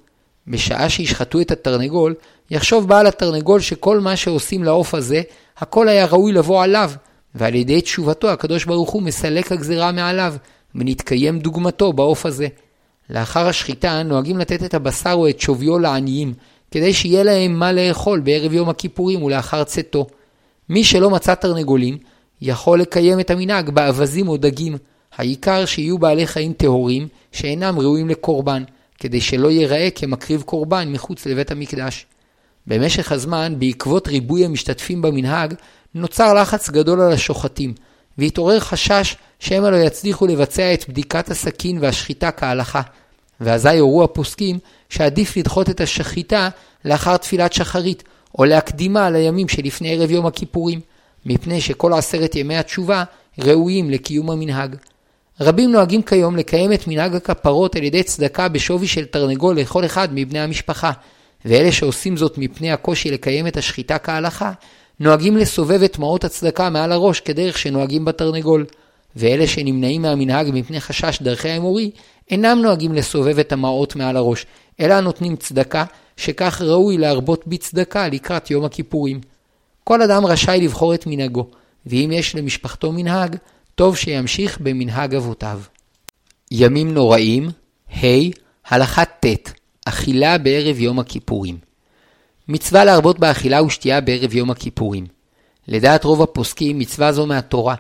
בשעה 0.47 0.89
שישחטו 0.89 1.41
את 1.41 1.51
התרנגול, 1.51 2.15
יחשוב 2.51 2.89
בעל 2.89 3.07
התרנגול 3.07 3.61
שכל 3.61 4.01
מה 4.01 4.17
שעושים 4.17 4.65
לעוף 4.65 4.95
הזה, 4.95 5.23
הכל 5.59 5.89
היה 5.89 6.07
ראוי 6.07 6.33
לבוא 6.33 6.63
עליו, 6.63 6.91
ועל 7.35 7.55
ידי 7.55 7.81
תשובתו 7.81 8.31
הקדוש 8.31 8.65
ברוך 8.65 8.91
הוא 8.91 9.03
מסלק 9.03 9.53
הגזירה 9.53 9.93
מעליו, 9.93 10.35
ונתקיים 10.75 11.39
דוגמתו 11.39 11.93
בעוף 11.93 12.27
הזה. 12.27 12.49
לאחר 13.11 13.49
השחיטה 13.49 14.03
נוהגים 14.03 14.39
לתת 14.39 14.65
את 14.65 14.75
הבשר 14.75 15.13
או 15.13 15.29
את 15.29 15.41
שוויו 15.41 15.79
לעניים, 15.79 16.35
כדי 16.71 16.93
שיהיה 16.93 17.23
להם 17.23 17.59
מה 17.59 17.73
לאכול 17.73 18.21
בערב 18.21 18.53
יום 18.53 18.69
הכיפורים 18.69 19.23
ולאחר 19.23 19.65
צאתו. 19.65 20.07
מי 20.69 20.85
שלא 20.85 21.11
מצא 21.11 21.35
תרנגולים, 21.35 21.99
יכול 22.41 22.81
לקיים 22.81 23.21
את 23.21 23.31
המנהג 23.31 23.71
באווזים 23.71 24.29
או 24.29 24.37
דגים, 24.37 24.77
העיקר 25.17 25.65
שיהיו 25.65 25.99
בעלי 25.99 26.27
חיים 26.27 26.53
טהורים 26.53 27.09
שאינם 27.33 27.79
ראויים 27.79 28.09
לקורבן, 28.09 28.63
כדי 28.99 29.21
שלא 29.21 29.51
ייראה 29.51 29.89
כמקריב 29.95 30.43
קורבן 30.43 30.93
מחוץ 30.93 31.27
לבית 31.27 31.51
המקדש. 31.51 32.07
במשך 32.67 33.13
הזמן, 33.13 33.55
בעקבות 33.59 34.09
ריבוי 34.09 34.45
המשתתפים 34.45 35.03
במנהג, 35.03 35.55
נוצר 35.95 36.35
לחץ 36.35 36.71
גדול 36.71 37.01
על 37.01 37.13
השוחטים, 37.13 37.75
והתעורר 38.19 38.61
חשש 38.61 39.17
שמא 39.39 39.67
לא 39.67 39.77
יצליחו 39.77 40.27
לבצע 40.27 40.75
את 40.75 40.89
בדיקת 40.89 41.31
הסכין 41.31 41.79
והשחיטה 41.81 42.31
כהלכה. 42.31 42.81
ואזי 43.41 43.79
הורו 43.79 44.05
הפוסקים 44.05 44.59
שעדיף 44.89 45.37
לדחות 45.37 45.71
את 45.71 45.81
השחיטה 45.81 46.49
לאחר 46.85 47.17
תפילת 47.17 47.53
שחרית, 47.53 48.05
או 48.39 48.45
להקדימה 48.45 49.11
לימים 49.11 49.49
שלפני 49.49 49.95
ערב 49.95 50.11
יום 50.11 50.27
הכיפורים, 50.27 50.81
מפני 51.27 51.61
שכל 51.61 51.93
עשרת 51.93 52.35
ימי 52.35 52.57
התשובה 52.57 53.05
ראויים 53.39 53.91
לקיום 53.91 54.31
המנהג. 54.31 54.77
רבים 55.41 55.73
נוהגים 55.73 56.03
כיום 56.03 56.37
לקיים 56.37 56.73
את 56.73 56.87
מנהג 56.87 57.15
הכפרות 57.15 57.77
על 57.77 57.83
ידי 57.83 58.03
צדקה 58.03 58.49
בשווי 58.49 58.87
של 58.87 59.05
תרנגול 59.05 59.57
לכל 59.57 59.85
אחד 59.85 60.09
מבני 60.13 60.41
המשפחה, 60.41 60.91
ואלה 61.45 61.73
שעושים 61.73 62.17
זאת 62.17 62.39
מפני 62.39 62.73
הקושי 62.73 63.11
לקיים 63.11 63.47
את 63.47 63.57
השחיטה 63.57 63.99
כהלכה, 63.99 64.53
נוהגים 65.01 65.37
לסובב 65.37 65.83
את 65.83 65.99
מעות 65.99 66.25
הצדקה 66.25 66.71
מעל 66.71 66.93
הראש 66.93 67.21
כדרך 67.21 67.59
שנוהגים 67.59 68.05
בתרנגול. 68.05 68.67
ואלה 69.17 69.47
שנמנעים 69.47 70.03
מהמנהג 70.03 70.51
מפני 70.53 70.81
חשש 70.81 71.19
דרכי 71.23 71.49
האמורי, 71.49 71.91
אינם 72.31 72.59
נוהגים 72.63 72.95
לסובב 72.95 73.39
את 73.39 73.53
המעות 73.53 73.97
מעל 73.97 74.17
הראש, 74.17 74.47
אלא 74.81 75.01
נותנים 75.01 75.37
צדקה, 75.37 75.85
שכך 76.17 76.63
ראוי 76.65 76.99
להרבות 76.99 77.47
בצדקה 77.47 78.09
לקראת 78.09 78.51
יום 78.51 78.65
הכיפורים. 78.65 79.21
כל 79.85 80.03
אדם 80.03 80.27
רשאי 80.27 80.61
לבחור 80.61 80.95
את 80.95 81.07
מנהגו, 81.07 81.47
ואם 81.87 82.11
יש 82.13 82.35
למשפחתו 82.35 82.93
מנהג, 82.93 83.37
טוב 83.75 83.97
שימשיך 83.97 84.59
במנהג 84.61 85.15
אבותיו. 85.15 85.61
ימים 86.51 86.95
נוראים, 86.95 87.51
ה' 87.97 88.07
הלכה 88.69 89.05
ט' 89.05 89.27
אכילה 89.85 90.39
בערב 90.39 90.81
יום 90.81 90.99
הכיפורים. 90.99 91.59
מצווה 92.49 92.85
להרבות 92.85 93.19
באכילה 93.19 93.63
ושתייה 93.63 94.01
בערב 94.01 94.35
יום 94.35 94.51
הכיפורים. 94.51 95.07
לדעת 95.69 96.05
רוב 96.05 96.23
הפוסקים, 96.23 96.79
מצווה 96.79 97.13
זו 97.13 97.27
מהתורה. 97.27 97.75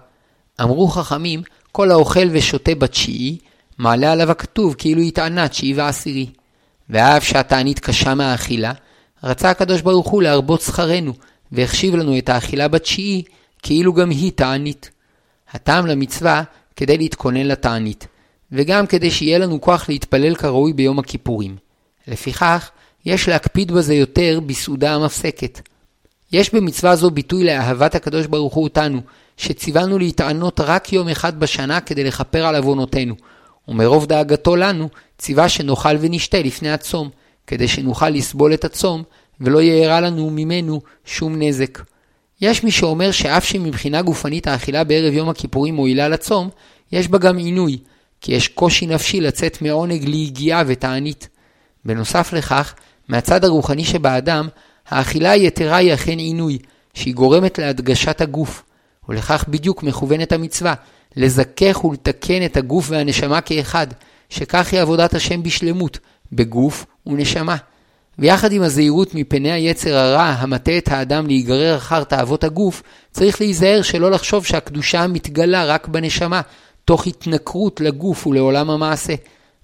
אמרו 0.62 0.88
חכמים, 0.88 1.42
כל 1.72 1.90
האוכל 1.90 2.28
ושותה 2.32 2.74
בתשיעי, 2.74 3.38
מעלה 3.78 4.12
עליו 4.12 4.30
הכתוב 4.30 4.74
כאילו 4.78 5.02
התענה 5.02 5.48
תשיעי 5.48 5.74
ועשירי. 5.74 6.26
ואף 6.90 7.24
שהתענית 7.24 7.78
קשה 7.78 8.14
מהאכילה, 8.14 8.72
רצה 9.24 9.50
הקדוש 9.50 9.80
ברוך 9.82 10.08
הוא 10.08 10.22
להרבות 10.22 10.60
שכרנו, 10.60 11.12
והחשיב 11.52 11.94
לנו 11.96 12.18
את 12.18 12.28
האכילה 12.28 12.68
בתשיעי, 12.68 13.22
כאילו 13.62 13.92
גם 13.92 14.10
היא 14.10 14.32
תענית. 14.32 14.90
הטעם 15.50 15.86
למצווה 15.86 16.42
כדי 16.76 16.98
להתכונן 16.98 17.46
לתענית, 17.46 18.06
וגם 18.52 18.86
כדי 18.86 19.10
שיהיה 19.10 19.38
לנו 19.38 19.60
כוח 19.60 19.88
להתפלל 19.88 20.34
כראוי 20.34 20.72
ביום 20.72 20.98
הכיפורים. 20.98 21.56
לפיכך, 22.08 22.70
יש 23.06 23.28
להקפיד 23.28 23.72
בזה 23.72 23.94
יותר 23.94 24.40
בסעודה 24.46 24.94
המפסקת. 24.94 25.60
יש 26.32 26.54
במצווה 26.54 26.96
זו 26.96 27.10
ביטוי 27.10 27.44
לאהבת 27.44 27.94
הקדוש 27.94 28.26
ברוך 28.26 28.54
הוא 28.54 28.64
אותנו, 28.64 29.00
שציוונו 29.36 29.98
להתענות 29.98 30.60
רק 30.60 30.92
יום 30.92 31.08
אחד 31.08 31.40
בשנה 31.40 31.80
כדי 31.80 32.04
לכפר 32.04 32.46
על 32.46 32.56
עוונותינו, 32.56 33.14
ומרוב 33.68 34.06
דאגתו 34.06 34.56
לנו, 34.56 34.88
ציווה 35.18 35.48
שנאכל 35.48 35.96
ונשתה 36.00 36.38
לפני 36.38 36.70
הצום, 36.70 37.08
כדי 37.46 37.68
שנוכל 37.68 38.08
לסבול 38.08 38.54
את 38.54 38.64
הצום, 38.64 39.02
ולא 39.40 39.62
יארע 39.62 40.00
לנו 40.00 40.30
ממנו 40.30 40.80
שום 41.04 41.42
נזק. 41.42 41.78
יש 42.40 42.64
מי 42.64 42.70
שאומר 42.70 43.10
שאף 43.10 43.44
שמבחינה 43.44 44.02
גופנית 44.02 44.46
האכילה 44.46 44.84
בערב 44.84 45.14
יום 45.14 45.28
הכיפורים 45.28 45.74
מועילה 45.74 46.08
לצום, 46.08 46.48
יש 46.92 47.08
בה 47.08 47.18
גם 47.18 47.36
עינוי, 47.36 47.78
כי 48.20 48.32
יש 48.32 48.48
קושי 48.48 48.86
נפשי 48.86 49.20
לצאת 49.20 49.62
מעונג 49.62 50.04
ליגיעה 50.04 50.62
ותענית. 50.66 51.28
בנוסף 51.84 52.32
לכך, 52.32 52.74
מהצד 53.08 53.44
הרוחני 53.44 53.84
שבאדם, 53.84 54.48
האכילה 54.88 55.30
היתרה 55.30 55.76
היא 55.76 55.94
אכן 55.94 56.18
עינוי, 56.18 56.58
שהיא 56.94 57.14
גורמת 57.14 57.58
להדגשת 57.58 58.20
הגוף, 58.20 58.62
ולכך 59.08 59.44
בדיוק 59.48 59.82
מכוונת 59.82 60.32
המצווה, 60.32 60.74
לזכך 61.16 61.84
ולתקן 61.84 62.44
את 62.44 62.56
הגוף 62.56 62.86
והנשמה 62.90 63.40
כאחד, 63.40 63.86
שכך 64.28 64.72
היא 64.72 64.80
עבודת 64.80 65.14
השם 65.14 65.42
בשלמות, 65.42 65.98
בגוף 66.32 66.86
ונשמה. 67.06 67.56
ויחד 68.18 68.52
עם 68.52 68.62
הזהירות 68.62 69.14
מפני 69.14 69.52
היצר 69.52 69.96
הרע 69.96 70.22
המטה 70.22 70.78
את 70.78 70.88
האדם 70.88 71.26
להיגרר 71.26 71.76
אחר 71.76 72.04
תאוות 72.04 72.44
הגוף, 72.44 72.82
צריך 73.12 73.40
להיזהר 73.40 73.82
שלא 73.82 74.10
לחשוב 74.10 74.44
שהקדושה 74.44 75.06
מתגלה 75.06 75.64
רק 75.64 75.88
בנשמה, 75.88 76.40
תוך 76.84 77.06
התנכרות 77.06 77.80
לגוף 77.80 78.26
ולעולם 78.26 78.70
המעשה. 78.70 79.14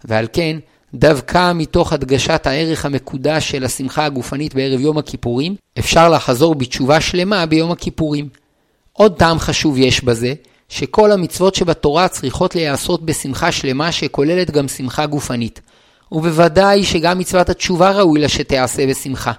ועל 0.05 0.27
כן, 0.33 0.57
דווקא 0.95 1.53
מתוך 1.53 1.93
הדגשת 1.93 2.47
הערך 2.47 2.85
המקודש 2.85 3.51
של 3.51 3.65
השמחה 3.65 4.05
הגופנית 4.05 4.55
בערב 4.55 4.81
יום 4.81 4.99
הכיפורים, 4.99 5.57
אפשר 5.79 6.09
לחזור 6.09 6.55
בתשובה 6.55 7.01
שלמה 7.01 7.47
ביום 7.47 7.73
הכיפורים. 7.73 8.29
עוד 8.93 9.17
טעם 9.19 9.39
חשוב 9.39 9.79
יש 9.79 10.05
בזה, 10.05 10.35
שכל 10.69 11.13
המצוות 11.13 11.55
שבתורה 11.55 12.09
צריכות 12.09 12.55
להיעשות 12.55 13.03
בשמחה 13.03 13.53
שלמה 13.53 13.93
שכוללת 13.93 14.51
גם 14.51 14.69
שמחה 14.69 15.07
גופנית. 15.07 15.61
ובוודאי 16.13 16.85
שגם 16.85 17.19
מצוות 17.19 17.51
התשובה 17.51 17.91
ראוי 17.91 18.21
לה 18.21 18.29
שתיעשה 18.29 18.87
בשמחה. 18.87 19.33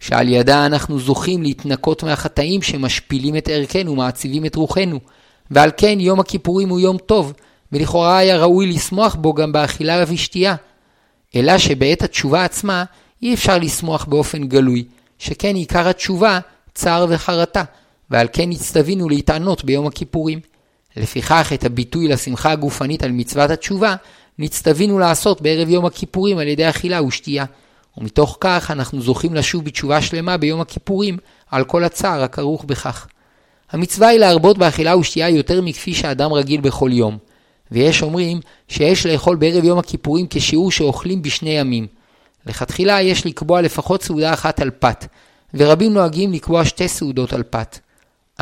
שעל 0.00 0.28
ידה 0.28 0.66
אנחנו 0.66 0.98
זוכים 0.98 1.42
להתנקות 1.42 2.02
מהחטאים 2.02 2.62
שמשפילים 2.62 3.36
את 3.36 3.48
ערכנו, 3.48 3.96
מעציבים 3.96 4.46
את 4.46 4.54
רוחנו. 4.54 5.00
ועל 5.50 5.70
כן 5.76 6.00
יום 6.00 6.20
הכיפורים 6.20 6.68
הוא 6.68 6.80
יום 6.80 6.98
טוב, 6.98 7.32
ולכאורה 7.72 8.18
היה 8.18 8.38
ראוי 8.38 8.66
לשמוח 8.66 9.14
בו 9.14 9.34
גם 9.34 9.52
באכילה 9.52 10.02
ובשתייה. 10.02 10.54
אלא 11.36 11.58
שבעת 11.58 12.02
התשובה 12.02 12.44
עצמה 12.44 12.84
אי 13.22 13.34
אפשר 13.34 13.58
לשמוח 13.58 14.04
באופן 14.04 14.44
גלוי, 14.48 14.84
שכן 15.18 15.54
עיקר 15.54 15.88
התשובה 15.88 16.38
צער 16.74 17.06
וחרטה, 17.08 17.62
ועל 18.10 18.26
כן 18.32 18.50
הצטווינו 18.50 19.08
להתענות 19.08 19.64
ביום 19.64 19.86
הכיפורים. 19.86 20.40
לפיכך 20.96 21.50
את 21.54 21.64
הביטוי 21.64 22.08
לשמחה 22.08 22.52
הגופנית 22.52 23.02
על 23.02 23.12
מצוות 23.12 23.50
התשובה, 23.50 23.94
נצטווינו 24.38 24.98
לעשות 24.98 25.42
בערב 25.42 25.68
יום 25.68 25.86
הכיפורים 25.86 26.38
על 26.38 26.48
ידי 26.48 26.68
אכילה 26.68 27.02
ושתייה. 27.02 27.44
ומתוך 27.98 28.36
כך 28.40 28.70
אנחנו 28.70 29.00
זוכים 29.00 29.34
לשוב 29.34 29.64
בתשובה 29.64 30.02
שלמה 30.02 30.36
ביום 30.36 30.60
הכיפורים 30.60 31.16
על 31.50 31.64
כל 31.64 31.84
הצער 31.84 32.22
הכרוך 32.22 32.64
בכך. 32.64 33.06
המצווה 33.70 34.08
היא 34.08 34.18
להרבות 34.18 34.58
באכילה 34.58 34.96
ושתייה 34.96 35.28
יותר 35.28 35.62
מכפי 35.62 35.94
שאדם 35.94 36.32
רגיל 36.32 36.60
בכל 36.60 36.90
יום. 36.92 37.18
ויש 37.70 38.02
אומרים 38.02 38.40
שיש 38.68 39.06
לאכול 39.06 39.36
בערב 39.36 39.64
יום 39.64 39.78
הכיפורים 39.78 40.26
כשיעור 40.30 40.70
שאוכלים 40.70 41.22
בשני 41.22 41.50
ימים. 41.50 41.86
לכתחילה 42.46 43.02
יש 43.02 43.26
לקבוע 43.26 43.60
לפחות 43.60 44.02
סעודה 44.02 44.32
אחת 44.32 44.60
על 44.60 44.70
פת, 44.78 45.06
ורבים 45.54 45.92
נוהגים 45.92 46.32
לקבוע 46.32 46.64
שתי 46.64 46.88
סעודות 46.88 47.32
על 47.32 47.42
פת. 47.42 47.78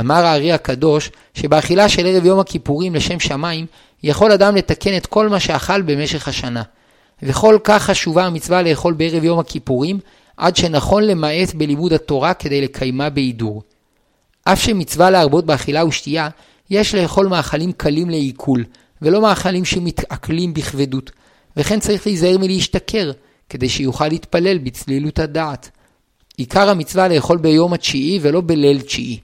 אמר 0.01 0.25
הארי 0.25 0.53
הקדוש, 0.53 1.11
שבאכילה 1.35 1.89
של 1.89 2.07
ערב 2.07 2.25
יום 2.25 2.41
הכיפורים 2.41 2.95
לשם 2.95 3.21
שמיים, 3.21 3.67
יכול 4.03 4.33
אדם 4.33 4.57
לתקן 4.57 4.97
את 4.97 5.07
כל 5.07 5.29
מה 5.29 5.41
שאכל 5.41 5.83
במשך 5.83 6.29
השנה. 6.29 6.63
וכל 7.23 7.59
כך 7.65 7.83
חשובה 7.83 8.25
המצווה 8.25 8.63
לאכול 8.63 8.93
בערב 8.93 9.25
יום 9.25 9.39
הכיפורים, 9.39 9.99
עד 10.37 10.57
שנכון 10.57 11.05
למעט 11.05 11.55
בלימוד 11.55 11.93
התורה 11.93 12.35
כדי 12.35 12.61
לקיימה 12.61 13.11
בהידור. 13.11 13.63
אף 14.45 14.63
שמצווה 14.63 15.11
להרבות 15.11 15.47
באכילה 15.47 15.85
ושתייה, 15.85 16.29
יש 16.71 16.95
לאכול 16.95 17.27
מאכלים 17.27 17.73
קלים 17.73 18.11
לעיכול, 18.11 18.65
ולא 19.03 19.21
מאכלים 19.23 19.65
שמתעכלים 19.65 20.55
בכבדות, 20.55 21.11
וכן 21.57 21.81
צריך 21.81 22.07
להיזהר 22.07 22.39
מלהשתכר, 22.39 23.11
כדי 23.49 23.69
שיוכל 23.69 24.09
להתפלל 24.09 24.59
בצלילות 24.59 25.19
הדעת. 25.19 25.71
עיקר 26.37 26.71
המצווה 26.71 27.09
לאכול 27.09 27.39
ביום 27.39 27.73
התשיעי 27.73 28.19
ולא 28.23 28.41
בליל 28.41 28.81
תשיעי. 28.81 29.19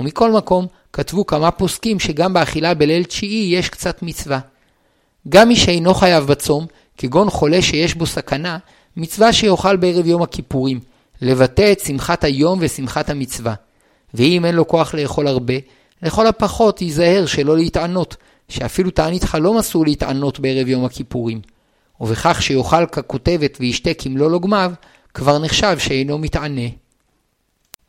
ומכל 0.00 0.32
מקום, 0.32 0.66
כתבו 0.92 1.26
כמה 1.26 1.50
פוסקים 1.50 2.00
שגם 2.00 2.32
באכילה 2.32 2.74
בליל 2.74 3.04
תשיעי 3.04 3.58
יש 3.58 3.68
קצת 3.68 4.02
מצווה. 4.02 4.40
גם 5.28 5.48
מי 5.48 5.56
שאינו 5.56 5.94
חייב 5.94 6.24
בצום, 6.24 6.66
כגון 6.98 7.30
חולה 7.30 7.62
שיש 7.62 7.94
בו 7.94 8.06
סכנה, 8.06 8.58
מצווה 8.96 9.32
שיאכל 9.32 9.76
בערב 9.76 10.06
יום 10.06 10.22
הכיפורים, 10.22 10.80
לבטא 11.22 11.72
את 11.72 11.80
שמחת 11.80 12.24
היום 12.24 12.58
ושמחת 12.62 13.10
המצווה. 13.10 13.54
ואם 14.14 14.44
אין 14.44 14.54
לו 14.54 14.68
כוח 14.68 14.94
לאכול 14.94 15.26
הרבה, 15.26 15.54
לכל 16.02 16.26
הפחות 16.26 16.82
ייזהר 16.82 17.26
שלא 17.26 17.56
להתענות, 17.56 18.16
שאפילו 18.48 18.90
תענית 18.90 19.24
חלום 19.24 19.56
אסור 19.58 19.84
להתענות 19.84 20.40
בערב 20.40 20.68
יום 20.68 20.84
הכיפורים. 20.84 21.40
ובכך 22.00 22.42
שיאכל 22.42 22.86
ככותבת 22.86 23.56
וישתה 23.60 23.94
כמלוא 23.94 24.30
לוגמיו, 24.30 24.72
כבר 25.14 25.38
נחשב 25.38 25.78
שאינו 25.78 26.18
מתענה. 26.18 26.68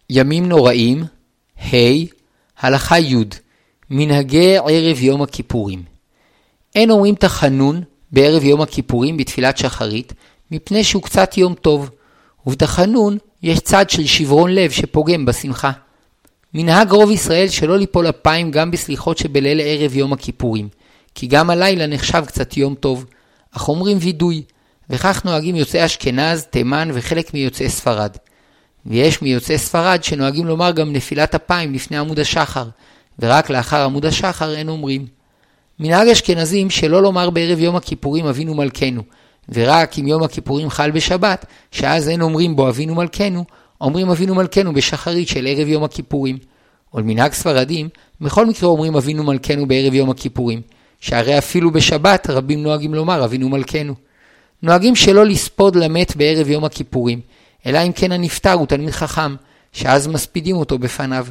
ימים 0.10 0.50
נוראים, 0.50 1.04
ה' 1.62 2.06
הלכה 2.60 3.00
י' 3.00 3.15
מנהגי 3.89 4.58
ערב 4.58 5.02
יום 5.02 5.21
הכיפורים. 5.21 5.84
אין 6.76 6.91
אומרים 6.91 7.15
תחנון 7.15 7.84
בערב 8.12 8.43
יום 8.43 8.62
הכיפורים 8.62 9.17
בתפילת 9.17 9.58
שחרית, 9.58 10.13
מפני 10.52 10.84
שהוא 10.84 11.04
קצת 11.04 11.38
יום 11.38 11.54
טוב, 11.54 11.89
ובתחנון 12.45 13.17
יש 13.43 13.60
צד 13.60 13.89
של 13.89 14.06
שברון 14.06 14.52
לב 14.52 14.71
שפוגם 14.71 15.26
בשמחה. 15.26 15.71
מנהג 16.54 16.91
רוב 16.91 17.12
ישראל 17.12 17.47
שלא 17.47 17.78
ליפול 17.78 18.10
אפיים 18.10 18.52
גם 18.52 18.71
בסליחות 18.71 19.17
שבליל 19.17 19.62
ערב 19.63 19.95
יום 19.95 20.13
הכיפורים, 20.13 20.69
כי 21.15 21.28
גם 21.28 21.50
הלילה 21.50 21.88
נחשב 21.88 22.24
קצת 22.28 22.58
יום 22.58 22.76
טוב, 22.76 23.06
אך 23.52 23.69
אומרים 23.69 23.97
וידוי, 24.02 24.43
וכך 24.89 25.26
נוהגים 25.26 25.56
יוצאי 25.56 25.86
אשכנז, 25.86 26.43
תימן 26.43 26.89
וחלק 26.93 27.34
מיוצאי 27.34 27.69
ספרד. 27.69 28.12
ויש 28.86 29.22
מיוצאי 29.22 29.58
ספרד 29.58 30.04
שנוהגים 30.04 30.46
לומר 30.46 30.72
גם 30.72 30.94
נפילת 30.94 31.36
אפיים 31.36 31.74
לפני 31.74 31.98
עמוד 31.98 32.20
השחר, 32.20 32.65
ורק 33.20 33.50
לאחר 33.50 33.84
עמוד 33.84 34.06
השחר 34.06 34.56
אין 34.56 34.70
אומרים. 34.70 35.06
מנהג 35.80 36.08
אשכנזים 36.08 36.70
שלא 36.70 37.02
לומר 37.02 37.30
בערב 37.30 37.60
יום 37.60 37.76
הכיפורים 37.76 38.26
אבינו 38.26 38.56
מלכנו, 38.56 39.02
ורק 39.50 40.00
אם 40.00 40.08
יום 40.08 40.24
הכיפורים 40.24 40.70
חל 40.70 40.91
בשבת, 40.91 41.46
שאז 41.72 42.10
אין 42.10 42.22
אומרים 42.22 42.56
בו 42.56 42.70
אבינו 42.70 42.96
מלכנו, 42.96 43.46
אומרים 43.82 44.10
אבינו 44.10 44.36
מלכנו 44.36 44.74
בשחרית 44.74 45.28
של 45.28 45.48
ערב 45.48 45.67
יום 45.67 45.84
הכיפורים. 45.84 46.38
ולמנהג 46.94 47.34
ספרדים, 47.34 47.89
בכל 48.22 48.46
מקרה 48.46 48.70
אומרים 48.70 48.96
אבינו 48.96 49.24
מלכנו 49.24 49.67
בערב 49.67 49.94
יום 49.94 50.10
הכיפורים, 50.10 50.62
שהרי 51.00 51.38
אפילו 51.38 51.72
בשבת 51.72 52.30
רבים 52.30 52.63
נוהגים 52.63 52.94
לומר 52.94 53.26
אבינו 53.26 53.50
מלכנו. 53.50 53.94
נוהגים 54.63 54.96
שלא 54.96 55.26
לספוד 55.26 55.76
למת 55.76 56.15
בערב 56.15 56.50
יום 56.50 56.63
הכיפורים, 56.65 57.22
אלא 57.65 57.80
אם 57.88 57.91
כן 57.91 58.12
הנפטר 58.12 58.54
הוא 58.54 58.67
תלמיד 58.67 58.91
חכם, 58.91 59.36
שאז 59.74 60.08
מספידים 60.08 60.56
אותו 60.56 60.80
בפניו. 60.80 61.28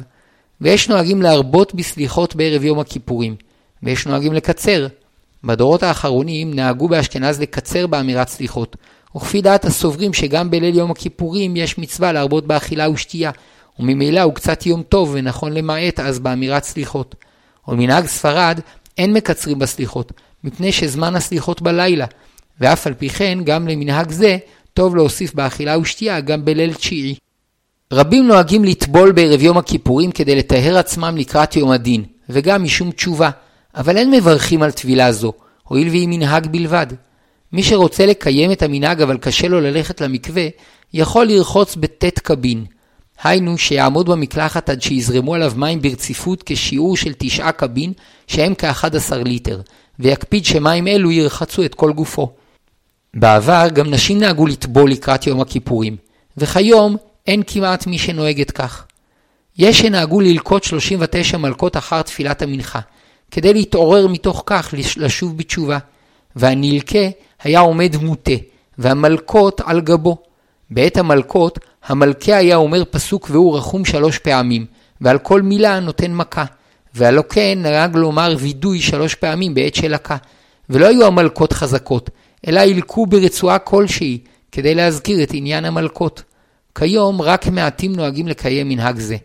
ויש 0.61 0.89
נוהגים 0.89 1.21
להרבות 1.21 1.75
בסליחות 1.75 2.35
בערב 2.35 2.63
יום 2.63 2.79
הכיפורים, 2.79 3.35
ויש 3.83 4.07
נוהגים 4.07 4.33
לקצר. 4.33 4.87
בדורות 5.43 5.83
האחרונים 5.83 6.53
נהגו 6.53 6.87
באשכנז 6.87 7.41
לקצר 7.41 7.87
באמירת 7.87 8.29
סליחות, 8.29 8.75
וכפי 9.15 9.41
דעת 9.41 9.65
הסוברים 9.65 10.13
שגם 10.13 10.51
בליל 10.51 10.75
יום 10.77 10.91
הכיפורים 10.91 11.55
יש 11.55 11.77
מצווה 11.77 12.11
להרבות 12.11 12.47
באכילה 12.47 12.89
ושתייה, 12.89 13.31
וממילא 13.79 14.21
הוא 14.21 14.33
קצת 14.33 14.65
יום 14.65 14.83
טוב 14.83 15.09
ונכון 15.13 15.53
למעט 15.53 15.99
אז 15.99 16.19
באמירת 16.19 16.63
סליחות. 16.63 17.15
ומנהג 17.67 18.05
ספרד 18.05 18.59
אין 18.97 19.13
מקצרים 19.13 19.59
בסליחות, 19.59 20.11
מפני 20.43 20.71
שזמן 20.71 21.15
הסליחות 21.15 21.61
בלילה, 21.61 22.05
ואף 22.59 22.87
על 22.87 22.93
פי 22.93 23.09
כן 23.09 23.39
גם 23.43 23.67
למנהג 23.67 24.11
זה 24.11 24.37
טוב 24.73 24.95
להוסיף 24.95 25.33
באכילה 25.33 25.77
ושתייה 25.79 26.19
גם 26.19 26.45
בליל 26.45 26.73
תשיעי. 26.73 27.15
רבים 27.93 28.27
נוהגים 28.27 28.63
לטבול 28.63 29.11
בערב 29.11 29.41
יום 29.41 29.57
הכיפורים 29.57 30.11
כדי 30.11 30.35
לטהר 30.35 30.77
עצמם 30.77 31.17
לקראת 31.17 31.55
יום 31.55 31.71
הדין, 31.71 32.03
וגם 32.29 32.63
משום 32.63 32.91
תשובה, 32.91 33.29
אבל 33.75 33.97
אין 33.97 34.11
מברכים 34.11 34.63
על 34.63 34.71
טבילה 34.71 35.11
זו, 35.11 35.33
הואיל 35.63 35.89
והיא 35.89 36.07
מנהג 36.07 36.47
בלבד. 36.47 36.87
מי 37.53 37.63
שרוצה 37.63 38.05
לקיים 38.05 38.51
את 38.51 38.61
המנהג 38.63 39.01
אבל 39.01 39.17
קשה 39.17 39.47
לו 39.47 39.61
ללכת 39.61 40.01
למקווה, 40.01 40.47
יכול 40.93 41.25
לרחוץ 41.25 41.75
בט' 41.75 42.19
קבין. 42.19 42.65
היינו 43.23 43.57
שיעמוד 43.57 44.09
במקלחת 44.09 44.69
עד 44.69 44.81
שיזרמו 44.81 45.35
עליו 45.35 45.53
מים 45.55 45.81
ברציפות 45.81 46.43
כשיעור 46.45 46.97
של 46.97 47.13
תשעה 47.17 47.51
קבין, 47.51 47.93
שהם 48.27 48.53
כ-11 48.57 49.15
ליטר, 49.25 49.61
ויקפיד 49.99 50.45
שמים 50.45 50.87
אלו 50.87 51.11
ירחצו 51.11 51.65
את 51.65 51.75
כל 51.75 51.93
גופו. 51.93 52.33
בעבר 53.13 53.67
גם 53.73 53.89
נשים 53.91 54.19
נהגו 54.19 54.47
לטבול 54.47 54.91
לקראת 54.91 55.27
יום 55.27 55.41
הכיפורים, 55.41 55.95
וכיום 56.37 56.97
אין 57.27 57.43
כמעט 57.47 57.87
מי 57.87 57.97
שנוהגת 57.97 58.51
כך. 58.51 58.85
יש 59.57 59.79
שנהגו 59.79 60.21
ללקוט 60.21 60.63
39 60.63 61.37
מלקות 61.37 61.77
אחר 61.77 62.01
תפילת 62.01 62.41
המנחה, 62.41 62.79
כדי 63.31 63.53
להתעורר 63.53 64.07
מתוך 64.07 64.43
כך 64.45 64.73
לשוב 64.97 65.37
בתשובה, 65.37 65.77
והנלקה 66.35 67.09
היה 67.43 67.59
עומד 67.59 67.95
מוטה, 68.01 68.31
והמלקות 68.77 69.61
על 69.65 69.81
גבו. 69.81 70.17
בעת 70.69 70.97
המלקות, 70.97 71.59
המלכה 71.85 72.35
היה 72.35 72.55
אומר 72.55 72.83
פסוק 72.91 73.27
והוא 73.31 73.57
רחום 73.57 73.85
שלוש 73.85 74.17
פעמים, 74.17 74.65
ועל 75.01 75.17
כל 75.17 75.41
מילה 75.41 75.79
נותן 75.79 76.13
מכה. 76.13 76.45
והלא 76.95 77.23
כן 77.29 77.59
נהג 77.61 77.95
לומר 77.95 78.35
וידוי 78.39 78.81
שלוש 78.81 79.15
פעמים 79.15 79.53
בעת 79.53 79.75
שלקה. 79.75 80.17
ולא 80.69 80.87
היו 80.87 81.05
המלכות 81.07 81.53
חזקות, 81.53 82.09
אלא 82.47 82.59
הילקו 82.59 83.05
ברצועה 83.05 83.59
כלשהי, 83.59 84.19
כדי 84.51 84.75
להזכיר 84.75 85.23
את 85.23 85.29
עניין 85.33 85.65
המלכות. 85.65 86.23
כיום 86.75 87.21
רק 87.21 87.47
מעטים 87.47 87.95
נוהגים 87.95 88.27
לקיים 88.27 88.69
מנהג 88.69 88.99
זה. 88.99 89.17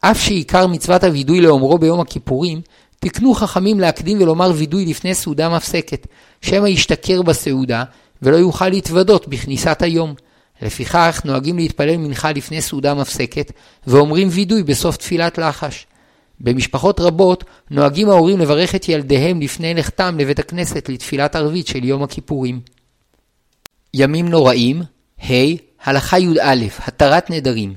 אף 0.00 0.20
שעיקר 0.20 0.66
מצוות 0.66 1.04
הווידוי 1.04 1.40
לאומרו 1.40 1.78
ביום 1.78 2.00
הכיפורים, 2.00 2.60
תקנו 3.00 3.34
חכמים 3.34 3.80
להקדים 3.80 4.22
ולומר 4.22 4.52
וידוי 4.54 4.86
לפני 4.86 5.14
סעודה 5.14 5.48
מפסקת, 5.48 6.06
שמא 6.42 6.68
ישתכר 6.68 7.22
בסעודה, 7.22 7.84
ולא 8.22 8.36
יוכל 8.36 8.68
להתוודות 8.68 9.28
בכניסת 9.28 9.82
היום. 9.82 10.14
לפיכך 10.62 11.20
נוהגים 11.24 11.56
להתפלל 11.56 11.96
מנחה 11.96 12.32
לפני 12.32 12.62
סעודה 12.62 12.94
מפסקת, 12.94 13.52
ואומרים 13.86 14.28
וידוי 14.30 14.62
בסוף 14.62 14.96
תפילת 14.96 15.38
לחש. 15.38 15.86
במשפחות 16.44 17.00
רבות 17.00 17.44
נוהגים 17.70 18.08
ההורים 18.10 18.38
לברך 18.38 18.74
את 18.74 18.88
ילדיהם 18.88 19.40
לפני 19.40 19.74
לכתם 19.74 20.16
לבית 20.18 20.38
הכנסת 20.38 20.88
לתפילת 20.88 21.36
ערבית 21.36 21.66
של 21.66 21.84
יום 21.84 22.02
הכיפורים. 22.02 22.60
ימים 23.94 24.28
נוראים, 24.28 24.82
ה' 25.22 25.32
הלכה 25.84 26.18
י"א, 26.18 26.54
התרת 26.86 27.30
נדרים. 27.30 27.74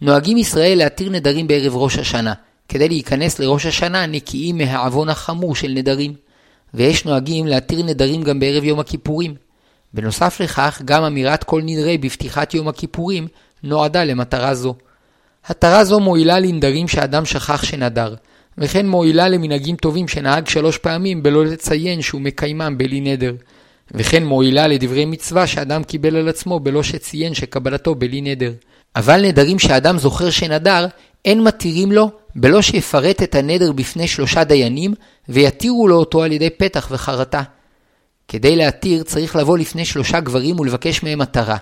נוהגים 0.00 0.36
ישראל 0.36 0.78
להתיר 0.78 1.10
נדרים 1.10 1.46
בערב 1.46 1.76
ראש 1.76 1.98
השנה, 1.98 2.34
כדי 2.68 2.88
להיכנס 2.88 3.38
לראש 3.38 3.66
השנה 3.66 4.06
נקיים 4.06 4.58
מהעוון 4.58 5.08
החמור 5.08 5.56
של 5.56 5.68
נדרים. 5.68 6.14
ויש 6.74 7.04
נוהגים 7.04 7.46
להתיר 7.46 7.82
נדרים 7.82 8.22
גם 8.22 8.40
בערב 8.40 8.64
יום 8.64 8.80
הכיפורים. 8.80 9.34
בנוסף 9.94 10.40
לכך, 10.40 10.82
גם 10.84 11.04
אמירת 11.04 11.44
כל 11.44 11.62
נדרי 11.64 11.98
בפתיחת 11.98 12.54
יום 12.54 12.68
הכיפורים 12.68 13.28
נועדה 13.62 14.04
למטרה 14.04 14.54
זו. 14.54 14.74
התרה 15.46 15.84
זו 15.84 16.00
מועילה 16.00 16.38
לנדרים 16.38 16.88
שאדם 16.88 17.24
שכח 17.24 17.62
שנדר, 17.64 18.14
וכן 18.58 18.86
מועילה 18.86 19.28
למנהגים 19.28 19.76
טובים 19.76 20.08
שנהג 20.08 20.48
שלוש 20.48 20.78
פעמים 20.78 21.22
בלא 21.22 21.46
לציין 21.46 22.02
שהוא 22.02 22.20
מקיימם 22.20 22.78
בלי 22.78 23.00
נדר, 23.00 23.34
וכן 23.94 24.24
מועילה 24.24 24.66
לדברי 24.66 25.04
מצווה 25.04 25.46
שאדם 25.46 25.84
קיבל 25.84 26.16
על 26.16 26.28
עצמו 26.28 26.60
בלא 26.60 26.82
שציין 26.82 27.34
שקבלתו 27.34 27.94
בלי 27.94 28.20
נדר. 28.20 28.52
אבל 28.96 29.26
נדרים 29.26 29.58
שאדם 29.58 29.98
זוכר 29.98 30.30
שנדר, 30.30 30.86
אין 31.24 31.42
מתירים 31.42 31.92
לו 31.92 32.10
בלא 32.36 32.62
שיפרט 32.62 33.22
את 33.22 33.34
הנדר 33.34 33.72
בפני 33.72 34.08
שלושה 34.08 34.44
דיינים, 34.44 34.94
ויתירו 35.28 35.88
לו 35.88 35.96
אותו 35.96 36.22
על 36.22 36.32
ידי 36.32 36.50
פתח 36.50 36.88
וחרטה. 36.90 37.42
כדי 38.28 38.56
להתיר 38.56 39.02
צריך 39.02 39.36
לבוא 39.36 39.58
לפני 39.58 39.84
שלושה 39.84 40.20
גברים 40.20 40.60
ולבקש 40.60 41.02
מהם 41.02 41.20
התרה. 41.20 41.56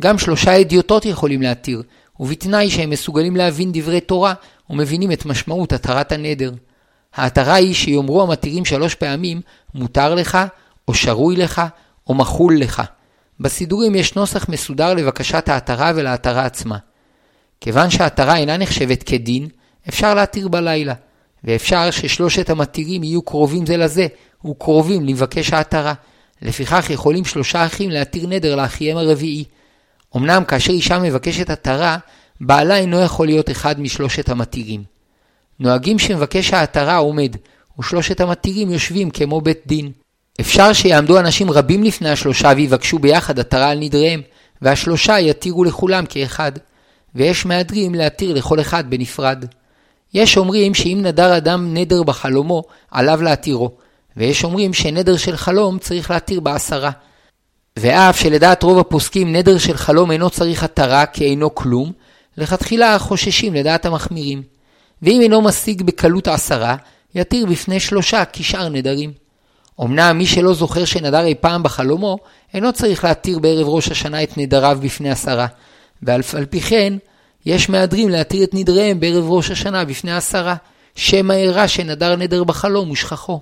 גם 0.00 0.18
שלושה 0.18 0.60
אדיוטות 0.60 1.04
יכולים 1.04 1.42
להתיר, 1.42 1.82
ובתנאי 2.20 2.70
שהם 2.70 2.90
מסוגלים 2.90 3.36
להבין 3.36 3.70
דברי 3.72 4.00
תורה 4.00 4.34
ומבינים 4.70 5.12
את 5.12 5.26
משמעות 5.26 5.72
התרת 5.72 6.12
הנדר. 6.12 6.52
ההתרה 7.14 7.54
היא 7.54 7.74
שיאמרו 7.74 8.22
המתירים 8.22 8.64
שלוש 8.64 8.94
פעמים, 8.94 9.40
מותר 9.74 10.14
לך, 10.14 10.38
או 10.88 10.94
שרוי 10.94 11.36
לך, 11.36 11.62
או 12.06 12.14
מחול 12.14 12.58
לך. 12.58 12.82
בסידורים 13.40 13.94
יש 13.94 14.14
נוסח 14.14 14.48
מסודר 14.48 14.94
לבקשת 14.94 15.48
ההתרה 15.48 15.92
ולהתרה 15.94 16.44
עצמה. 16.44 16.78
כיוון 17.60 17.90
שההתרה 17.90 18.36
אינה 18.36 18.56
נחשבת 18.56 19.02
כדין, 19.02 19.48
אפשר 19.88 20.14
להתיר 20.14 20.48
בלילה, 20.48 20.94
ואפשר 21.44 21.90
ששלושת 21.90 22.50
המתירים 22.50 23.04
יהיו 23.04 23.22
קרובים 23.22 23.66
זה 23.66 23.76
לזה, 23.76 24.06
וקרובים 24.46 25.04
לבקש 25.04 25.52
ההתרה. 25.52 25.94
לפיכך 26.42 26.90
יכולים 26.90 27.24
שלושה 27.24 27.66
אחים 27.66 27.90
להתיר 27.90 28.26
נדר 28.26 28.56
לאחיהם 28.56 28.96
הרביעי. 28.96 29.44
אמנם 30.16 30.44
כאשר 30.44 30.72
אישה 30.72 30.98
מבקשת 30.98 31.50
התרה, 31.50 31.96
בעלה 32.40 32.76
אינו 32.76 33.00
יכול 33.00 33.26
להיות 33.26 33.50
אחד 33.50 33.80
משלושת 33.80 34.28
המתירים. 34.28 34.82
נוהגים 35.60 35.98
שמבקש 35.98 36.52
ההתרה 36.52 36.96
עומד, 36.96 37.36
ושלושת 37.78 38.20
המתירים 38.20 38.70
יושבים 38.70 39.10
כמו 39.10 39.40
בית 39.40 39.60
דין. 39.66 39.92
אפשר 40.40 40.72
שיעמדו 40.72 41.18
אנשים 41.18 41.50
רבים 41.50 41.82
לפני 41.82 42.10
השלושה 42.10 42.52
ויבקשו 42.56 42.98
ביחד 42.98 43.38
התרה 43.38 43.70
על 43.70 43.78
נדריהם, 43.78 44.22
והשלושה 44.62 45.20
יתירו 45.20 45.64
לכולם 45.64 46.04
כאחד. 46.06 46.52
ויש 47.14 47.46
מהדרים 47.46 47.94
להתיר 47.94 48.34
לכל 48.34 48.60
אחד 48.60 48.90
בנפרד. 48.90 49.44
יש 50.14 50.36
אומרים 50.36 50.74
שאם 50.74 50.98
נדר 51.02 51.36
אדם 51.36 51.74
נדר 51.74 52.02
בחלומו, 52.02 52.62
עליו 52.90 53.22
להתירו, 53.22 53.70
ויש 54.16 54.44
אומרים 54.44 54.74
שנדר 54.74 55.16
של 55.16 55.36
חלום 55.36 55.78
צריך 55.78 56.10
להתיר 56.10 56.40
בעשרה. 56.40 56.90
ואף 57.80 58.20
שלדעת 58.20 58.62
רוב 58.62 58.78
הפוסקים 58.78 59.32
נדר 59.36 59.58
של 59.58 59.76
חלום 59.76 60.10
אינו 60.10 60.30
צריך 60.30 60.62
התרה 60.62 61.06
כי 61.06 61.24
אינו 61.24 61.54
כלום, 61.54 61.92
לכתחילה 62.36 62.98
חוששים 62.98 63.54
לדעת 63.54 63.86
המחמירים. 63.86 64.42
ואם 65.02 65.20
אינו 65.20 65.42
משיג 65.42 65.82
בקלות 65.82 66.28
עשרה, 66.28 66.76
יתיר 67.14 67.46
בפני 67.46 67.80
שלושה 67.80 68.22
כשאר 68.32 68.68
נדרים. 68.68 69.12
אמנם 69.80 70.18
מי 70.18 70.26
שלא 70.26 70.54
זוכר 70.54 70.84
שנדר 70.84 71.24
אי 71.24 71.34
פעם 71.40 71.62
בחלומו, 71.62 72.18
אינו 72.54 72.72
צריך 72.72 73.04
להתיר 73.04 73.38
בערב 73.38 73.68
ראש 73.68 73.90
השנה 73.90 74.22
את 74.22 74.38
נדריו 74.38 74.78
בפני 74.82 75.10
עשרה. 75.10 75.46
ואף 76.02 76.34
על 76.34 76.46
פי 76.46 76.60
כן, 76.60 76.94
יש 77.46 77.68
מהדרים 77.68 78.08
להתיר 78.08 78.44
את 78.44 78.54
נדריהם 78.54 79.00
בערב 79.00 79.30
ראש 79.30 79.50
השנה 79.50 79.84
בפני 79.84 80.12
עשרה, 80.12 80.54
שמא 80.94 81.32
אירע 81.32 81.68
שנדר 81.68 82.16
נדר 82.16 82.44
בחלום 82.44 82.90
ושכחו. 82.90 83.40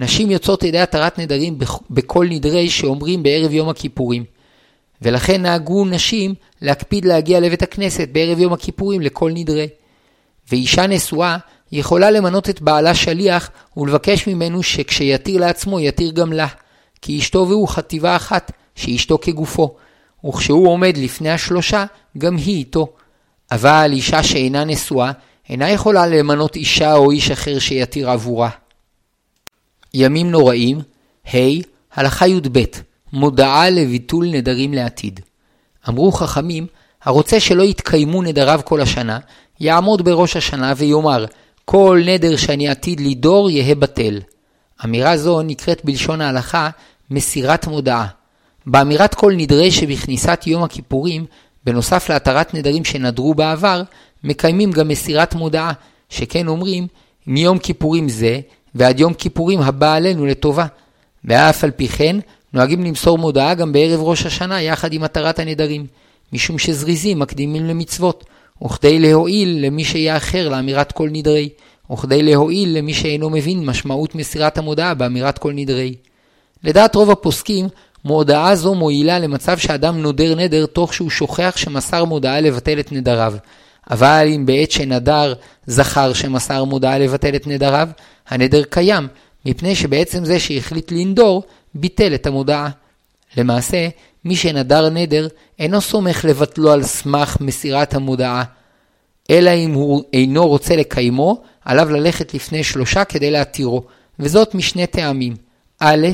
נשים 0.00 0.30
יוצאות 0.30 0.62
ידי 0.62 0.78
התרת 0.78 1.18
נדרים 1.18 1.58
בכל 1.90 2.26
נדרי 2.30 2.70
שאומרים 2.70 3.22
בערב 3.22 3.52
יום 3.52 3.68
הכיפורים. 3.68 4.24
ולכן 5.02 5.42
נהגו 5.42 5.84
נשים 5.84 6.34
להקפיד 6.62 7.04
להגיע 7.04 7.40
לבית 7.40 7.62
הכנסת 7.62 8.08
בערב 8.12 8.38
יום 8.38 8.52
הכיפורים 8.52 9.00
לכל 9.00 9.30
נדרי. 9.34 9.68
ואישה 10.50 10.86
נשואה 10.86 11.36
יכולה 11.72 12.10
למנות 12.10 12.48
את 12.48 12.60
בעלה 12.60 12.94
שליח 12.94 13.50
ולבקש 13.76 14.26
ממנו 14.26 14.62
שכשיתיר 14.62 15.40
לעצמו 15.40 15.80
יתיר 15.80 16.10
גם 16.10 16.32
לה, 16.32 16.46
כי 17.02 17.18
אשתו 17.18 17.46
והוא 17.48 17.68
חטיבה 17.68 18.16
אחת, 18.16 18.52
שאשתו 18.74 19.18
כגופו, 19.18 19.76
וכשהוא 20.26 20.68
עומד 20.68 20.96
לפני 20.96 21.30
השלושה, 21.30 21.84
גם 22.18 22.36
היא 22.36 22.56
איתו. 22.56 22.88
אבל 23.50 23.90
אישה 23.92 24.22
שאינה 24.22 24.64
נשואה, 24.64 25.12
אינה 25.48 25.70
יכולה 25.70 26.06
למנות 26.06 26.56
אישה 26.56 26.94
או 26.94 27.10
איש 27.10 27.30
אחר 27.30 27.58
שיתיר 27.58 28.10
עבורה. 28.10 28.50
ימים 29.94 30.30
נוראים, 30.30 30.78
ה' 31.34 31.38
הלכה 31.94 32.28
י"ב 32.28 32.64
מודעה 33.12 33.70
לביטול 33.70 34.26
נדרים 34.26 34.74
לעתיד. 34.74 35.20
אמרו 35.88 36.12
חכמים, 36.12 36.66
הרוצה 37.02 37.40
שלא 37.40 37.62
יתקיימו 37.62 38.22
נדריו 38.22 38.60
כל 38.64 38.80
השנה, 38.80 39.18
יעמוד 39.60 40.04
בראש 40.04 40.36
השנה 40.36 40.72
ויאמר, 40.76 41.24
כל 41.64 42.00
נדר 42.06 42.36
שאני 42.36 42.68
עתיד 42.68 43.00
לידור 43.00 43.50
יהא 43.50 43.74
בטל. 43.74 44.20
אמירה 44.84 45.16
זו 45.16 45.42
נקראת 45.42 45.84
בלשון 45.84 46.20
ההלכה 46.20 46.70
מסירת 47.10 47.66
מודעה. 47.66 48.06
באמירת 48.66 49.14
כל 49.14 49.32
נדרי 49.36 49.70
שבכניסת 49.70 50.42
יום 50.46 50.62
הכיפורים, 50.62 51.26
בנוסף 51.64 52.10
להתרת 52.10 52.54
נדרים 52.54 52.84
שנדרו 52.84 53.34
בעבר, 53.34 53.82
מקיימים 54.24 54.70
גם 54.72 54.88
מסירת 54.88 55.34
מודעה, 55.34 55.72
שכן 56.08 56.48
אומרים, 56.48 56.86
מיום 57.26 57.58
כיפורים 57.58 58.08
זה, 58.08 58.40
ועד 58.74 59.00
יום 59.00 59.14
כיפורים 59.14 59.60
הבא 59.60 59.94
עלינו 59.94 60.26
לטובה. 60.26 60.66
ואף 61.24 61.64
על 61.64 61.70
פי 61.70 61.88
כן, 61.88 62.16
נוהגים 62.52 62.84
למסור 62.84 63.18
מודעה 63.18 63.54
גם 63.54 63.72
בערב 63.72 64.00
ראש 64.02 64.26
השנה 64.26 64.62
יחד 64.62 64.92
עם 64.92 65.04
התרת 65.04 65.38
הנדרים, 65.38 65.86
משום 66.32 66.58
שזריזים 66.58 67.18
מקדימים 67.18 67.66
למצוות, 67.66 68.24
וכדי 68.64 68.98
להועיל 68.98 69.66
למי 69.66 69.84
שיאחר 69.84 70.48
לאמירת 70.48 70.92
כל 70.92 71.08
נדרי, 71.12 71.48
וכדי 71.92 72.22
להועיל 72.22 72.78
למי 72.78 72.94
שאינו 72.94 73.30
מבין 73.30 73.66
משמעות 73.66 74.14
מסירת 74.14 74.58
המודעה 74.58 74.94
באמירת 74.94 75.38
כל 75.38 75.52
נדרי. 75.52 75.94
לדעת 76.64 76.94
רוב 76.94 77.10
הפוסקים, 77.10 77.68
מודעה 78.04 78.56
זו 78.56 78.74
מועילה 78.74 79.18
למצב 79.18 79.58
שאדם 79.58 79.98
נודר 79.98 80.34
נדר 80.34 80.66
תוך 80.66 80.94
שהוא 80.94 81.10
שוכח 81.10 81.54
שמסר 81.56 82.04
מודעה 82.04 82.40
לבטל 82.40 82.80
את 82.80 82.92
נדריו. 82.92 83.34
אבל 83.90 84.28
אם 84.34 84.46
בעת 84.46 84.70
שנדר 84.70 85.34
זכר 85.66 86.12
שמסר 86.12 86.64
מודעה 86.64 86.98
לבטל 86.98 87.36
את 87.36 87.46
נדריו, 87.46 87.88
הנדר 88.28 88.62
קיים, 88.62 89.08
מפני 89.46 89.76
שבעצם 89.76 90.24
זה 90.24 90.40
שהחליט 90.40 90.92
לנדור, 90.92 91.42
ביטל 91.74 92.14
את 92.14 92.26
המודעה. 92.26 92.68
למעשה, 93.36 93.88
מי 94.24 94.36
שנדר 94.36 94.90
נדר 94.90 95.28
אינו 95.58 95.80
סומך 95.80 96.24
לבטלו 96.24 96.72
על 96.72 96.82
סמך 96.82 97.36
מסירת 97.40 97.94
המודעה, 97.94 98.44
אלא 99.30 99.50
אם 99.50 99.72
הוא 99.72 100.04
אינו 100.12 100.48
רוצה 100.48 100.76
לקיימו, 100.76 101.42
עליו 101.64 101.90
ללכת 101.90 102.34
לפני 102.34 102.64
שלושה 102.64 103.04
כדי 103.04 103.30
להתירו, 103.30 103.82
וזאת 104.18 104.54
משני 104.54 104.86
טעמים. 104.86 105.36
א', 105.80 106.06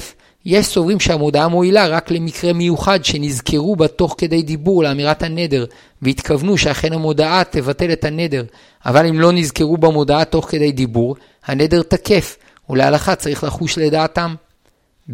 יש 0.47 0.67
סוברים 0.67 1.01
שהמודעה 1.01 1.49
מועילה 1.49 1.87
רק 1.87 2.11
למקרה 2.11 2.53
מיוחד 2.53 3.05
שנזכרו 3.05 3.77
בה 3.77 3.89
תוך 3.89 4.15
כדי 4.19 4.43
דיבור 4.43 4.83
לאמירת 4.83 5.23
הנדר, 5.23 5.65
והתכוונו 6.03 6.59
שאכן 6.59 6.93
המודעה 6.93 7.43
תבטל 7.51 7.93
את 7.93 8.05
הנדר, 8.05 8.45
אבל 8.87 9.07
אם 9.07 9.21
לא 9.21 9.33
נזכרו 9.33 9.77
במודעה 9.77 10.25
תוך 10.25 10.51
כדי 10.51 10.73
דיבור, 10.73 11.17
הנדר 11.47 11.83
תקף, 11.83 12.37
ולהלכה 12.71 13.15
צריך 13.15 13.45
לחוש 13.45 13.79
לדעתם. 13.79 14.35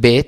ב. 0.01 0.21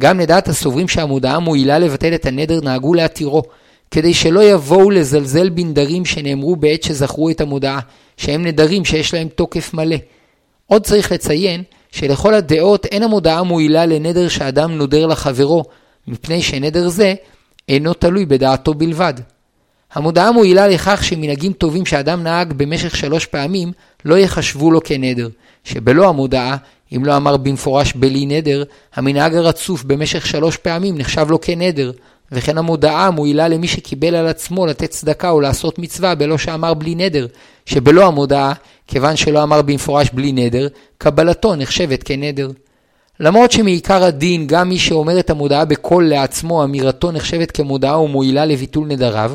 גם 0.00 0.20
לדעת 0.20 0.48
הסוברים 0.48 0.88
שהמודעה 0.88 1.38
מועילה 1.38 1.78
לבטל 1.78 2.14
את 2.14 2.26
הנדר 2.26 2.60
נהגו 2.60 2.94
להתירו, 2.94 3.42
כדי 3.90 4.14
שלא 4.14 4.44
יבואו 4.44 4.90
לזלזל 4.90 5.48
בנדרים 5.48 6.04
שנאמרו 6.04 6.56
בעת 6.56 6.82
שזכרו 6.82 7.30
את 7.30 7.40
המודעה, 7.40 7.80
שהם 8.16 8.46
נדרים 8.46 8.84
שיש 8.84 9.14
להם 9.14 9.28
תוקף 9.28 9.74
מלא. 9.74 9.96
עוד 10.66 10.86
צריך 10.86 11.12
לציין 11.12 11.62
שלכל 11.92 12.34
הדעות 12.34 12.86
אין 12.86 13.02
המודעה 13.02 13.42
מועילה 13.42 13.86
לנדר 13.86 14.28
שאדם 14.28 14.72
נודר 14.72 15.06
לחברו, 15.06 15.64
מפני 16.08 16.42
שנדר 16.42 16.88
זה 16.88 17.14
אינו 17.68 17.94
תלוי 17.94 18.26
בדעתו 18.26 18.74
בלבד. 18.74 19.14
המודעה 19.92 20.32
מועילה 20.32 20.68
לכך 20.68 21.04
שמנהגים 21.04 21.52
טובים 21.52 21.86
שאדם 21.86 22.22
נהג 22.22 22.52
במשך 22.52 22.96
שלוש 22.96 23.26
פעמים 23.26 23.72
לא 24.04 24.18
יחשבו 24.18 24.70
לו 24.70 24.80
כנדר, 24.84 25.28
שבלא 25.64 26.08
המודעה, 26.08 26.56
אם 26.96 27.04
לא 27.04 27.16
אמר 27.16 27.36
במפורש 27.36 27.92
בלי 27.92 28.26
נדר, 28.26 28.64
המנהג 28.94 29.34
הרצוף 29.34 29.84
במשך 29.84 30.26
שלוש 30.26 30.56
פעמים 30.56 30.98
נחשב 30.98 31.26
לו 31.30 31.40
כנדר, 31.40 31.90
וכן 32.32 32.58
המודעה 32.58 33.10
מועילה 33.10 33.48
למי 33.48 33.68
שקיבל 33.68 34.14
על 34.14 34.26
עצמו 34.26 34.66
לתת 34.66 34.90
צדקה 34.90 35.30
או 35.30 35.40
לעשות 35.40 35.78
מצווה 35.78 36.14
בלא 36.14 36.38
שאמר 36.38 36.74
בלי 36.74 36.94
נדר, 36.94 37.26
שבלא 37.66 38.06
המודעה, 38.06 38.52
כיוון 38.86 39.16
שלא 39.16 39.42
אמר 39.42 39.62
במפורש 39.62 40.10
בלי 40.12 40.32
נדר, 40.32 40.68
קבלתו 40.98 41.56
נחשבת 41.56 42.02
כנדר. 42.02 42.50
למרות 43.20 43.52
שמעיקר 43.52 44.04
הדין, 44.04 44.46
גם 44.46 44.68
מי 44.68 44.78
שאומר 44.78 45.20
את 45.20 45.30
המודעה 45.30 45.64
בקול 45.64 46.08
לעצמו, 46.08 46.64
אמירתו 46.64 47.12
נחשבת 47.12 47.50
כמודעה 47.50 48.00
ומועילה 48.00 48.44
לביטול 48.44 48.86
נדריו, 48.86 49.32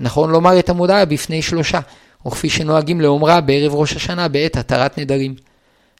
נכון 0.00 0.30
לומר 0.30 0.58
את 0.58 0.68
המודעה 0.68 1.04
בפני 1.04 1.42
שלושה, 1.42 1.80
וכפי 2.26 2.50
שנוהגים 2.50 3.00
לאומרה 3.00 3.40
בערב 3.40 3.74
ראש 3.74 3.96
השנה 3.96 4.28
בעת 4.28 4.56
התרת 4.56 4.98
נדרים. 4.98 5.34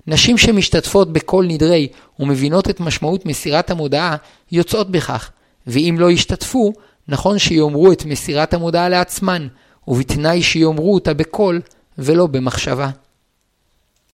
נשים 0.06 0.38
שמשתתפות 0.38 1.12
בכל 1.12 1.44
נדרי 1.48 1.88
ומבינות 2.20 2.70
את 2.70 2.80
משמעות 2.80 3.26
מסירת 3.26 3.70
המודעה, 3.70 4.16
יוצאות 4.52 4.90
בכך, 4.90 5.30
ואם 5.66 5.96
לא 5.98 6.10
ישתתפו, 6.10 6.72
נכון 7.08 7.38
שיאמרו 7.38 7.92
את 7.92 8.04
מסירת 8.04 8.54
המודעה 8.54 8.88
לעצמן, 8.88 9.46
ובתנאי 9.88 10.42
שיאמרו 10.42 10.94
אותה 10.94 11.14
בקול 11.14 11.60
ולא 11.98 12.26
במחשבה. 12.26 12.90